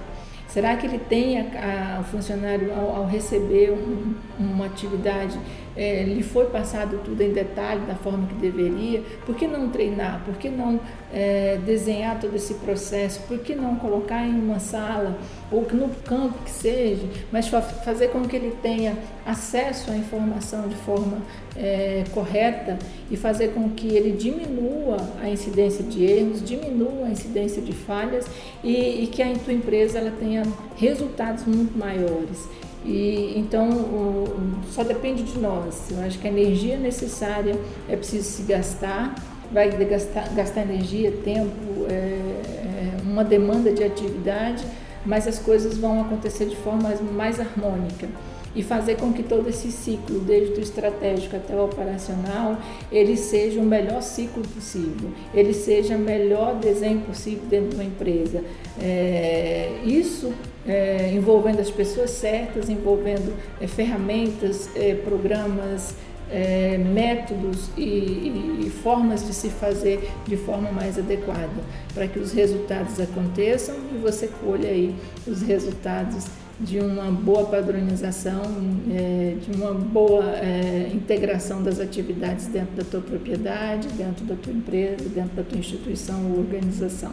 Será 0.48 0.76
que 0.76 0.84
ele 0.84 0.98
tem 0.98 1.40
a, 1.40 2.00
o 2.00 2.04
funcionário, 2.04 2.72
ao, 2.74 2.96
ao 2.96 3.06
receber 3.06 3.70
um, 3.70 4.14
uma 4.36 4.66
atividade, 4.66 5.38
é, 5.76 6.02
lhe 6.02 6.22
foi 6.22 6.46
passado 6.46 7.00
tudo 7.04 7.20
em 7.22 7.32
detalhe 7.32 7.80
da 7.86 7.94
forma 7.94 8.26
que 8.26 8.34
deveria? 8.34 9.02
Por 9.24 9.34
que 9.34 9.46
não 9.46 9.68
treinar? 9.68 10.22
Por 10.24 10.34
que 10.36 10.48
não 10.48 10.80
é, 11.12 11.58
desenhar 11.64 12.18
todo 12.20 12.34
esse 12.34 12.54
processo? 12.54 13.20
Por 13.28 13.38
que 13.38 13.54
não 13.54 13.76
colocar 13.76 14.26
em 14.26 14.34
uma 14.34 14.58
sala 14.58 15.18
ou 15.50 15.66
no 15.72 15.88
campo 16.04 16.38
que 16.44 16.50
seja, 16.50 17.06
mas 17.30 17.48
fazer 17.48 18.08
com 18.08 18.22
que 18.22 18.36
ele 18.36 18.56
tenha 18.62 18.96
acesso 19.24 19.90
à 19.90 19.96
informação 19.96 20.68
de 20.68 20.76
forma 20.76 21.18
é, 21.56 22.04
correta 22.12 22.78
e 23.10 23.16
fazer 23.16 23.48
com 23.48 23.70
que 23.70 23.88
ele 23.88 24.12
diminua 24.12 24.96
a 25.22 25.28
incidência 25.28 25.84
de 25.84 26.04
erros, 26.04 26.44
diminua 26.44 27.06
a 27.06 27.10
incidência 27.10 27.60
de 27.62 27.72
falhas 27.72 28.26
e, 28.62 29.04
e 29.04 29.06
que 29.06 29.22
a 29.22 29.32
tua 29.34 29.52
empresa 29.52 29.98
ela 29.98 30.12
tenha 30.12 30.42
resultados 30.76 31.44
muito 31.44 31.76
maiores. 31.76 32.48
E, 32.84 33.34
então, 33.36 33.68
o, 33.68 34.62
só 34.70 34.82
depende 34.82 35.22
de 35.22 35.38
nós. 35.38 35.90
Eu 35.90 36.00
acho 36.00 36.18
que 36.18 36.26
a 36.26 36.30
energia 36.30 36.78
necessária 36.78 37.58
é 37.88 37.96
preciso 37.96 38.28
se 38.28 38.42
gastar, 38.42 39.14
vai 39.52 39.68
gastar, 39.84 40.28
gastar 40.34 40.62
energia, 40.62 41.12
tempo, 41.24 41.86
é, 41.88 41.92
é 41.94 42.96
uma 43.02 43.24
demanda 43.24 43.72
de 43.72 43.84
atividade, 43.84 44.64
mas 45.04 45.26
as 45.26 45.38
coisas 45.38 45.76
vão 45.76 46.00
acontecer 46.00 46.46
de 46.46 46.56
forma 46.56 46.90
mais 47.12 47.40
harmônica 47.40 48.08
e 48.54 48.62
fazer 48.62 48.96
com 48.96 49.12
que 49.12 49.22
todo 49.22 49.48
esse 49.48 49.70
ciclo, 49.70 50.20
desde 50.20 50.58
o 50.58 50.60
estratégico 50.60 51.36
até 51.36 51.54
o 51.54 51.64
operacional, 51.64 52.58
ele 52.90 53.16
seja 53.16 53.60
o 53.60 53.64
melhor 53.64 54.02
ciclo 54.02 54.42
possível, 54.42 55.10
ele 55.32 55.54
seja 55.54 55.96
o 55.96 55.98
melhor 55.98 56.56
desenho 56.56 57.00
possível 57.00 57.44
dentro 57.48 57.70
de 57.70 57.74
uma 57.76 57.84
empresa. 57.84 58.42
É, 58.80 59.80
isso 59.84 60.32
é, 60.66 61.12
envolvendo 61.14 61.60
as 61.60 61.70
pessoas 61.70 62.10
certas, 62.10 62.68
envolvendo 62.68 63.34
é, 63.60 63.66
ferramentas, 63.66 64.68
é, 64.74 64.94
programas, 64.94 65.94
é, 66.30 66.78
métodos 66.78 67.70
e, 67.76 67.82
e, 67.82 68.66
e, 68.66 68.70
formas 68.70 69.26
de 69.26 69.34
se 69.34 69.48
fazer 69.48 70.10
de 70.26 70.36
forma 70.36 70.70
mais 70.70 70.96
adequada, 70.98 71.48
para 71.92 72.06
que 72.06 72.18
os 72.18 72.32
resultados 72.32 73.00
aconteçam 73.00 73.74
e 73.92 73.98
você 73.98 74.28
colha 74.28 74.68
aí 74.68 74.94
os 75.26 75.42
resultados 75.42 76.26
de 76.60 76.78
uma 76.78 77.10
boa 77.10 77.46
padronização, 77.46 78.42
é, 78.90 79.36
de 79.40 79.56
uma 79.56 79.72
boa 79.72 80.36
é, 80.36 80.90
integração 80.92 81.62
das 81.62 81.80
atividades 81.80 82.46
dentro 82.46 82.76
da 82.76 82.84
tua 82.84 83.00
propriedade, 83.00 83.88
dentro 83.88 84.24
da 84.26 84.34
tua 84.34 84.52
empresa, 84.52 85.08
dentro 85.08 85.36
da 85.36 85.42
tua 85.42 85.58
instituição 85.58 86.30
ou 86.30 86.38
organização. 86.38 87.12